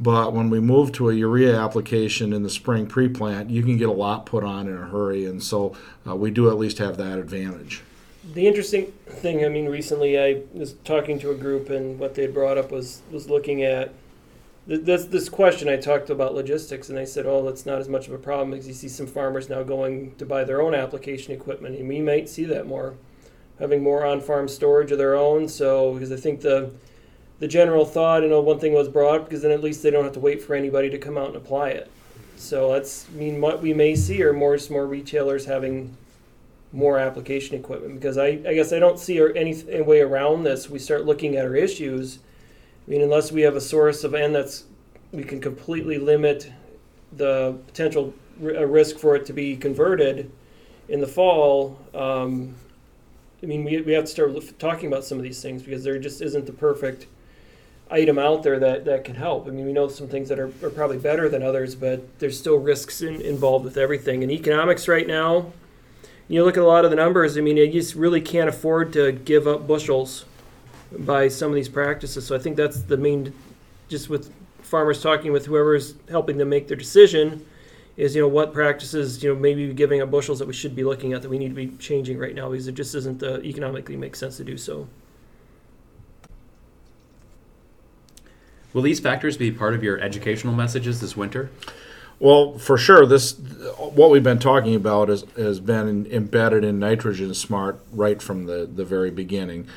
but 0.00 0.32
when 0.32 0.48
we 0.48 0.60
move 0.60 0.92
to 0.92 1.10
a 1.10 1.14
urea 1.14 1.58
application 1.58 2.32
in 2.32 2.42
the 2.42 2.50
spring 2.50 2.86
pre-plant, 2.86 3.50
you 3.50 3.62
can 3.62 3.76
get 3.76 3.88
a 3.88 3.92
lot 3.92 4.26
put 4.26 4.44
on 4.44 4.68
in 4.68 4.76
a 4.76 4.86
hurry, 4.86 5.26
and 5.26 5.42
so 5.42 5.74
uh, 6.06 6.14
we 6.14 6.30
do 6.30 6.48
at 6.48 6.56
least 6.56 6.78
have 6.78 6.96
that 6.98 7.18
advantage. 7.18 7.82
The 8.34 8.46
interesting 8.46 8.92
thing, 9.06 9.44
I 9.44 9.48
mean, 9.48 9.66
recently 9.66 10.18
I 10.18 10.42
was 10.52 10.74
talking 10.84 11.18
to 11.20 11.30
a 11.30 11.34
group, 11.34 11.70
and 11.70 11.98
what 11.98 12.14
they 12.14 12.26
brought 12.26 12.58
up 12.58 12.70
was 12.70 13.02
was 13.10 13.28
looking 13.28 13.62
at 13.62 13.92
this 14.68 15.06
this 15.06 15.28
question. 15.28 15.68
I 15.68 15.76
talked 15.76 16.10
about 16.10 16.34
logistics, 16.34 16.88
and 16.88 16.98
they 16.98 17.06
said, 17.06 17.26
"Oh, 17.26 17.42
that's 17.42 17.64
not 17.64 17.80
as 17.80 17.88
much 17.88 18.06
of 18.06 18.12
a 18.12 18.18
problem 18.18 18.50
because 18.50 18.68
you 18.68 18.74
see 18.74 18.88
some 18.88 19.06
farmers 19.06 19.48
now 19.48 19.62
going 19.62 20.14
to 20.16 20.26
buy 20.26 20.44
their 20.44 20.60
own 20.60 20.74
application 20.74 21.32
equipment, 21.32 21.76
and 21.76 21.88
we 21.88 22.00
might 22.00 22.28
see 22.28 22.44
that 22.44 22.66
more, 22.66 22.94
having 23.58 23.82
more 23.82 24.04
on-farm 24.04 24.46
storage 24.46 24.92
of 24.92 24.98
their 24.98 25.16
own." 25.16 25.48
So, 25.48 25.94
because 25.94 26.12
I 26.12 26.16
think 26.16 26.42
the 26.42 26.70
the 27.40 27.48
general 27.48 27.86
thought, 27.86 28.22
you 28.22 28.28
know, 28.28 28.40
one 28.40 28.58
thing 28.58 28.74
was 28.74 28.88
brought 28.88 29.24
because 29.24 29.42
then 29.42 29.52
at 29.52 29.62
least 29.62 29.82
they 29.82 29.90
don't 29.90 30.04
have 30.04 30.12
to 30.14 30.20
wait 30.20 30.42
for 30.42 30.54
anybody 30.54 30.90
to 30.90 30.98
come 30.98 31.16
out 31.16 31.28
and 31.28 31.36
apply 31.36 31.70
it. 31.70 31.90
So 32.36 32.72
that's 32.72 33.06
I 33.08 33.18
mean 33.18 33.40
what 33.40 33.62
we 33.62 33.72
may 33.72 33.94
see 33.96 34.22
are 34.22 34.32
more 34.32 34.58
more 34.70 34.86
retailers 34.86 35.46
having 35.46 35.96
more 36.72 36.98
application 36.98 37.56
equipment 37.56 37.94
because 37.94 38.18
I, 38.18 38.26
I 38.26 38.54
guess 38.54 38.72
I 38.74 38.78
don't 38.78 38.98
see 38.98 39.18
any, 39.18 39.56
any 39.70 39.82
way 39.82 40.00
around 40.00 40.44
this. 40.44 40.68
We 40.68 40.78
start 40.78 41.06
looking 41.06 41.36
at 41.36 41.46
our 41.46 41.56
issues. 41.56 42.18
I 42.88 42.90
mean, 42.90 43.02
unless 43.02 43.30
we 43.30 43.42
have 43.42 43.54
a 43.54 43.60
source 43.60 44.02
of 44.02 44.14
N 44.14 44.32
that's 44.32 44.64
we 45.12 45.22
can 45.22 45.42
completely 45.42 45.98
limit 45.98 46.50
the 47.12 47.58
potential 47.66 48.14
r- 48.42 48.66
risk 48.66 48.98
for 48.98 49.14
it 49.14 49.26
to 49.26 49.34
be 49.34 49.56
converted 49.56 50.30
in 50.88 51.00
the 51.00 51.06
fall. 51.06 51.78
Um, 51.94 52.54
I 53.42 53.46
mean, 53.46 53.62
we, 53.62 53.82
we 53.82 53.92
have 53.92 54.04
to 54.04 54.10
start 54.10 54.32
talking 54.58 54.86
about 54.86 55.04
some 55.04 55.18
of 55.18 55.24
these 55.24 55.42
things 55.42 55.62
because 55.62 55.84
there 55.84 55.98
just 55.98 56.22
isn't 56.22 56.46
the 56.46 56.52
perfect 56.52 57.06
item 57.90 58.18
out 58.18 58.42
there 58.42 58.58
that, 58.58 58.86
that 58.86 59.04
can 59.04 59.16
help. 59.16 59.46
I 59.46 59.50
mean, 59.50 59.66
we 59.66 59.72
know 59.74 59.88
some 59.88 60.08
things 60.08 60.30
that 60.30 60.38
are, 60.38 60.50
are 60.62 60.70
probably 60.70 60.98
better 60.98 61.28
than 61.28 61.42
others, 61.42 61.74
but 61.74 62.18
there's 62.20 62.38
still 62.38 62.56
risks 62.56 63.02
in, 63.02 63.20
involved 63.20 63.66
with 63.66 63.76
everything. 63.76 64.22
And 64.22 64.32
economics 64.32 64.88
right 64.88 65.06
now, 65.06 65.52
you 66.26 66.42
look 66.42 66.56
at 66.56 66.62
a 66.62 66.66
lot 66.66 66.86
of 66.86 66.90
the 66.90 66.96
numbers, 66.96 67.36
I 67.36 67.42
mean, 67.42 67.58
you 67.58 67.70
just 67.70 67.94
really 67.94 68.22
can't 68.22 68.48
afford 68.48 68.94
to 68.94 69.12
give 69.12 69.46
up 69.46 69.66
bushels 69.66 70.24
by 70.90 71.28
some 71.28 71.50
of 71.50 71.54
these 71.54 71.68
practices. 71.68 72.26
So 72.26 72.34
I 72.34 72.38
think 72.38 72.56
that's 72.56 72.82
the 72.82 72.96
main, 72.96 73.32
just 73.88 74.08
with 74.08 74.32
farmers 74.62 75.02
talking 75.02 75.32
with 75.32 75.46
whoever's 75.46 75.94
helping 76.08 76.38
them 76.38 76.48
make 76.48 76.68
their 76.68 76.76
decision, 76.76 77.44
is, 77.96 78.14
you 78.14 78.22
know, 78.22 78.28
what 78.28 78.52
practices, 78.52 79.22
you 79.22 79.34
know, 79.34 79.38
maybe 79.38 79.72
giving 79.74 80.00
up 80.00 80.10
bushels 80.10 80.38
that 80.38 80.46
we 80.46 80.54
should 80.54 80.76
be 80.76 80.84
looking 80.84 81.12
at 81.12 81.22
that 81.22 81.28
we 81.28 81.38
need 81.38 81.48
to 81.48 81.54
be 81.54 81.68
changing 81.78 82.16
right 82.16 82.34
now 82.34 82.48
because 82.48 82.68
it 82.68 82.76
just 82.76 82.92
doesn't 82.92 83.22
uh, 83.22 83.40
economically 83.40 83.96
make 83.96 84.14
sense 84.14 84.36
to 84.36 84.44
do 84.44 84.56
so. 84.56 84.86
Will 88.72 88.82
these 88.82 89.00
factors 89.00 89.36
be 89.36 89.50
part 89.50 89.74
of 89.74 89.82
your 89.82 89.98
educational 89.98 90.54
messages 90.54 91.00
this 91.00 91.16
winter? 91.16 91.50
Well, 92.20 92.58
for 92.58 92.76
sure, 92.76 93.06
this 93.06 93.32
what 93.78 94.10
we've 94.10 94.22
been 94.22 94.38
talking 94.38 94.74
about 94.74 95.08
is, 95.10 95.24
has 95.36 95.58
been 95.58 96.06
embedded 96.06 96.64
in 96.64 96.78
Nitrogen 96.78 97.34
Smart 97.34 97.80
right 97.92 98.20
from 98.20 98.46
the, 98.46 98.68
the 98.72 98.84
very 98.84 99.10
beginning. 99.10 99.68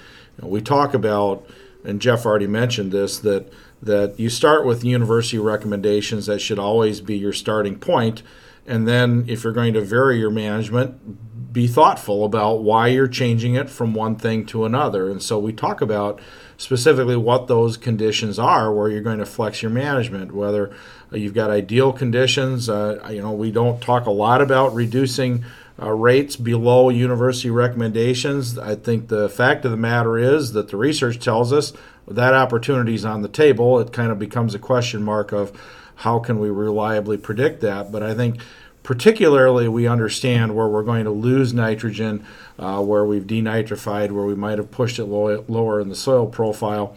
We 0.42 0.62
talk 0.62 0.94
about, 0.94 1.48
and 1.84 2.02
Jeff 2.02 2.26
already 2.26 2.48
mentioned 2.48 2.92
this, 2.92 3.20
that 3.20 3.52
that 3.82 4.20
you 4.20 4.30
start 4.30 4.66
with 4.66 4.84
university 4.84 5.40
recommendations 5.40 6.28
that 6.28 6.40
should 6.40 6.60
always 6.60 7.02
be 7.02 7.18
your 7.18 7.34
starting 7.34 7.80
point, 7.80 8.22
and 8.68 8.88
then 8.88 9.26
if 9.28 9.44
you're 9.44 9.54
going 9.54 9.74
to 9.74 9.82
vary 9.82 10.20
your 10.20 10.30
management, 10.30 11.52
be 11.52 11.68
thoughtful 11.68 12.24
about 12.24 12.62
why 12.62 12.88
you're 12.88 13.08
changing 13.08 13.56
it 13.56 13.70
from 13.70 13.94
one 13.94 14.16
thing 14.16 14.46
to 14.46 14.66
another. 14.66 15.10
And 15.10 15.22
so 15.22 15.38
we 15.40 15.52
talk 15.52 15.82
about 15.82 16.22
specifically 16.62 17.18
what 17.18 17.48
those 17.48 17.76
conditions 17.76 18.38
are 18.38 18.72
where 18.72 18.88
you're 18.88 19.02
going 19.02 19.18
to 19.18 19.26
flex 19.26 19.64
your 19.64 19.72
management, 19.72 20.32
whether 20.32 20.72
you've 21.12 21.34
got 21.34 21.50
ideal 21.50 21.92
conditions. 21.92 22.70
Uh, 22.70 23.00
you 23.12 23.20
know, 23.20 23.32
we 23.32 23.50
don't 23.50 23.82
talk 23.82 24.06
a 24.06 24.12
lot 24.12 24.44
about 24.44 24.72
reducing 24.76 25.44
uh, 25.82 25.90
rates 25.90 26.36
below 26.36 26.90
university 26.90 27.50
recommendations. 27.50 28.60
I 28.60 28.76
think 28.76 29.08
the 29.08 29.28
fact 29.28 29.66
of 29.66 29.72
the 29.72 29.78
matter 29.78 30.20
is 30.20 30.54
that 30.54 30.70
the 30.70 30.78
research 30.78 31.18
tells 31.18 31.52
us 31.52 31.74
that 32.08 32.36
opportunity 32.36 32.94
is 32.94 33.06
on 33.06 33.24
the 33.24 33.28
table. 33.28 33.80
It 33.80 33.92
kind 33.92 34.12
of 34.12 34.20
becomes 34.20 34.54
a 34.54 34.60
question 34.60 35.02
mark 35.02 35.32
of 35.32 35.52
how 35.96 36.20
can 36.20 36.40
we 36.40 36.52
reliably 36.52 37.18
predict 37.18 37.62
that. 37.62 37.92
But 37.92 38.04
I 38.04 38.14
think 38.14 38.38
particularly 38.84 39.68
we 39.68 39.88
understand 39.88 40.56
where 40.56 40.68
we're 40.68 40.84
going 40.84 41.06
to 41.06 41.12
lose 41.12 41.54
nitrogen, 41.54 42.26
uh, 42.58 42.82
where 42.82 43.06
we've 43.06 43.28
denitrified, 43.28 44.12
where 44.12 44.26
we 44.26 44.36
might 44.36 44.58
have 44.58 44.72
pushed 44.72 45.00
it 45.00 45.06
low, 45.06 45.44
lower 45.48 45.80
in 45.80 45.90
the 45.90 45.96
soil 45.96 46.28
profile. 46.28 46.96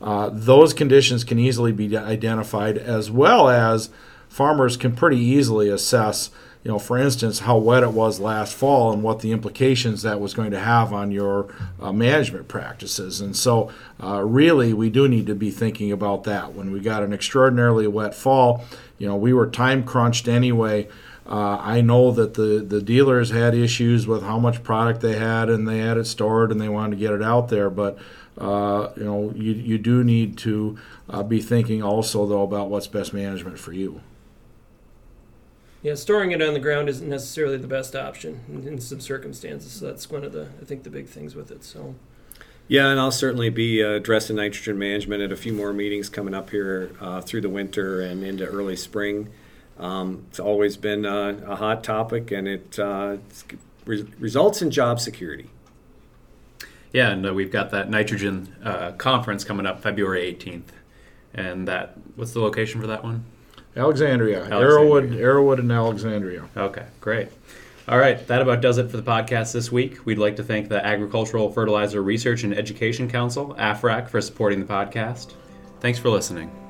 Uh, 0.00 0.30
those 0.32 0.72
conditions 0.74 1.24
can 1.24 1.38
easily 1.38 1.72
be 1.72 1.96
identified, 1.96 2.76
as 2.76 3.10
well 3.10 3.48
as 3.48 3.90
farmers 4.28 4.76
can 4.76 4.94
pretty 4.94 5.18
easily 5.18 5.68
assess, 5.70 6.30
you 6.62 6.70
know, 6.70 6.78
for 6.78 6.98
instance, 6.98 7.40
how 7.40 7.56
wet 7.56 7.82
it 7.82 7.92
was 7.92 8.20
last 8.20 8.54
fall 8.54 8.92
and 8.92 9.02
what 9.02 9.20
the 9.20 9.32
implications 9.32 10.02
that 10.02 10.20
was 10.20 10.34
going 10.34 10.50
to 10.50 10.58
have 10.58 10.92
on 10.92 11.10
your 11.10 11.54
uh, 11.80 11.92
management 11.92 12.48
practices. 12.48 13.20
And 13.20 13.34
so, 13.36 13.70
uh, 14.02 14.22
really, 14.22 14.72
we 14.72 14.90
do 14.90 15.08
need 15.08 15.26
to 15.26 15.34
be 15.34 15.50
thinking 15.50 15.92
about 15.92 16.24
that. 16.24 16.52
When 16.52 16.72
we 16.72 16.80
got 16.80 17.02
an 17.02 17.12
extraordinarily 17.12 17.86
wet 17.86 18.14
fall, 18.14 18.64
you 18.98 19.06
know, 19.06 19.16
we 19.16 19.32
were 19.32 19.46
time 19.46 19.84
crunched 19.84 20.28
anyway. 20.28 20.88
Uh, 21.28 21.58
I 21.60 21.80
know 21.80 22.12
that 22.12 22.34
the, 22.34 22.64
the 22.66 22.80
dealers 22.80 23.30
had 23.30 23.54
issues 23.54 24.06
with 24.06 24.22
how 24.22 24.38
much 24.38 24.62
product 24.62 25.00
they 25.00 25.16
had 25.16 25.48
and 25.48 25.66
they 25.66 25.78
had 25.78 25.96
it 25.96 26.06
stored 26.06 26.52
and 26.52 26.60
they 26.60 26.68
wanted 26.68 26.96
to 26.96 26.96
get 26.96 27.12
it 27.12 27.22
out 27.22 27.48
there. 27.48 27.68
But 27.68 27.98
uh, 28.38 28.90
you 28.96 29.04
know, 29.04 29.32
you, 29.34 29.52
you 29.52 29.78
do 29.78 30.04
need 30.04 30.38
to 30.38 30.78
uh, 31.08 31.22
be 31.22 31.40
thinking 31.40 31.82
also 31.82 32.26
though 32.26 32.42
about 32.42 32.68
what's 32.68 32.86
best 32.86 33.12
management 33.12 33.58
for 33.58 33.72
you. 33.72 34.02
Yeah, 35.82 35.94
storing 35.94 36.32
it 36.32 36.42
on 36.42 36.54
the 36.54 36.60
ground 36.60 36.88
isn't 36.88 37.08
necessarily 37.08 37.56
the 37.58 37.68
best 37.68 37.94
option 37.94 38.40
in, 38.48 38.66
in 38.66 38.80
some 38.80 39.00
circumstances. 39.00 39.72
So 39.72 39.86
that's 39.86 40.10
one 40.10 40.24
of 40.24 40.32
the 40.32 40.48
I 40.60 40.64
think 40.64 40.84
the 40.84 40.90
big 40.90 41.08
things 41.08 41.34
with 41.34 41.50
it. 41.50 41.64
So. 41.64 41.94
Yeah, 42.68 42.88
and 42.88 42.98
I'll 42.98 43.12
certainly 43.12 43.48
be 43.48 43.82
uh, 43.82 43.90
addressing 43.90 44.36
nitrogen 44.36 44.76
management 44.76 45.22
at 45.22 45.30
a 45.30 45.36
few 45.36 45.52
more 45.52 45.72
meetings 45.72 46.08
coming 46.08 46.34
up 46.34 46.50
here 46.50 46.90
uh, 47.00 47.20
through 47.20 47.42
the 47.42 47.48
winter 47.48 48.00
and 48.00 48.24
into 48.24 48.44
early 48.44 48.74
spring. 48.74 49.28
Um, 49.78 50.24
it's 50.30 50.40
always 50.40 50.76
been 50.76 51.04
a, 51.04 51.36
a, 51.46 51.56
hot 51.56 51.84
topic, 51.84 52.30
and 52.30 52.48
it 52.48 52.78
uh, 52.78 53.18
re- 53.84 54.06
results 54.18 54.62
in 54.62 54.70
job 54.70 55.00
security. 55.00 55.50
Yeah, 56.92 57.10
and 57.10 57.26
uh, 57.26 57.34
we've 57.34 57.50
got 57.50 57.70
that 57.72 57.90
nitrogen 57.90 58.54
uh, 58.64 58.92
conference 58.92 59.44
coming 59.44 59.66
up 59.66 59.82
February 59.82 60.34
18th. 60.34 60.70
And 61.34 61.68
that, 61.68 61.98
what's 62.14 62.32
the 62.32 62.40
location 62.40 62.80
for 62.80 62.86
that 62.86 63.04
one? 63.04 63.26
Alexandria, 63.76 64.44
Alexandria. 64.44 64.70
Arrowwood, 64.70 65.18
Arrowwood, 65.18 65.58
and 65.58 65.70
Alexandria. 65.70 66.48
Okay, 66.56 66.86
great. 67.00 67.28
All 67.88 67.98
right, 67.98 68.26
that 68.26 68.42
about 68.42 68.62
does 68.62 68.78
it 68.78 68.90
for 68.90 68.96
the 68.96 69.02
podcast 69.02 69.52
this 69.52 69.70
week. 69.70 70.04
We'd 70.06 70.18
like 70.18 70.36
to 70.36 70.42
thank 70.42 70.68
the 70.68 70.84
Agricultural 70.84 71.52
Fertilizer 71.52 72.02
Research 72.02 72.42
and 72.42 72.52
Education 72.52 73.08
Council, 73.08 73.54
AFREC, 73.58 74.08
for 74.08 74.20
supporting 74.20 74.58
the 74.58 74.66
podcast. 74.66 75.34
Thanks 75.80 75.98
for 75.98 76.08
listening. 76.08 76.65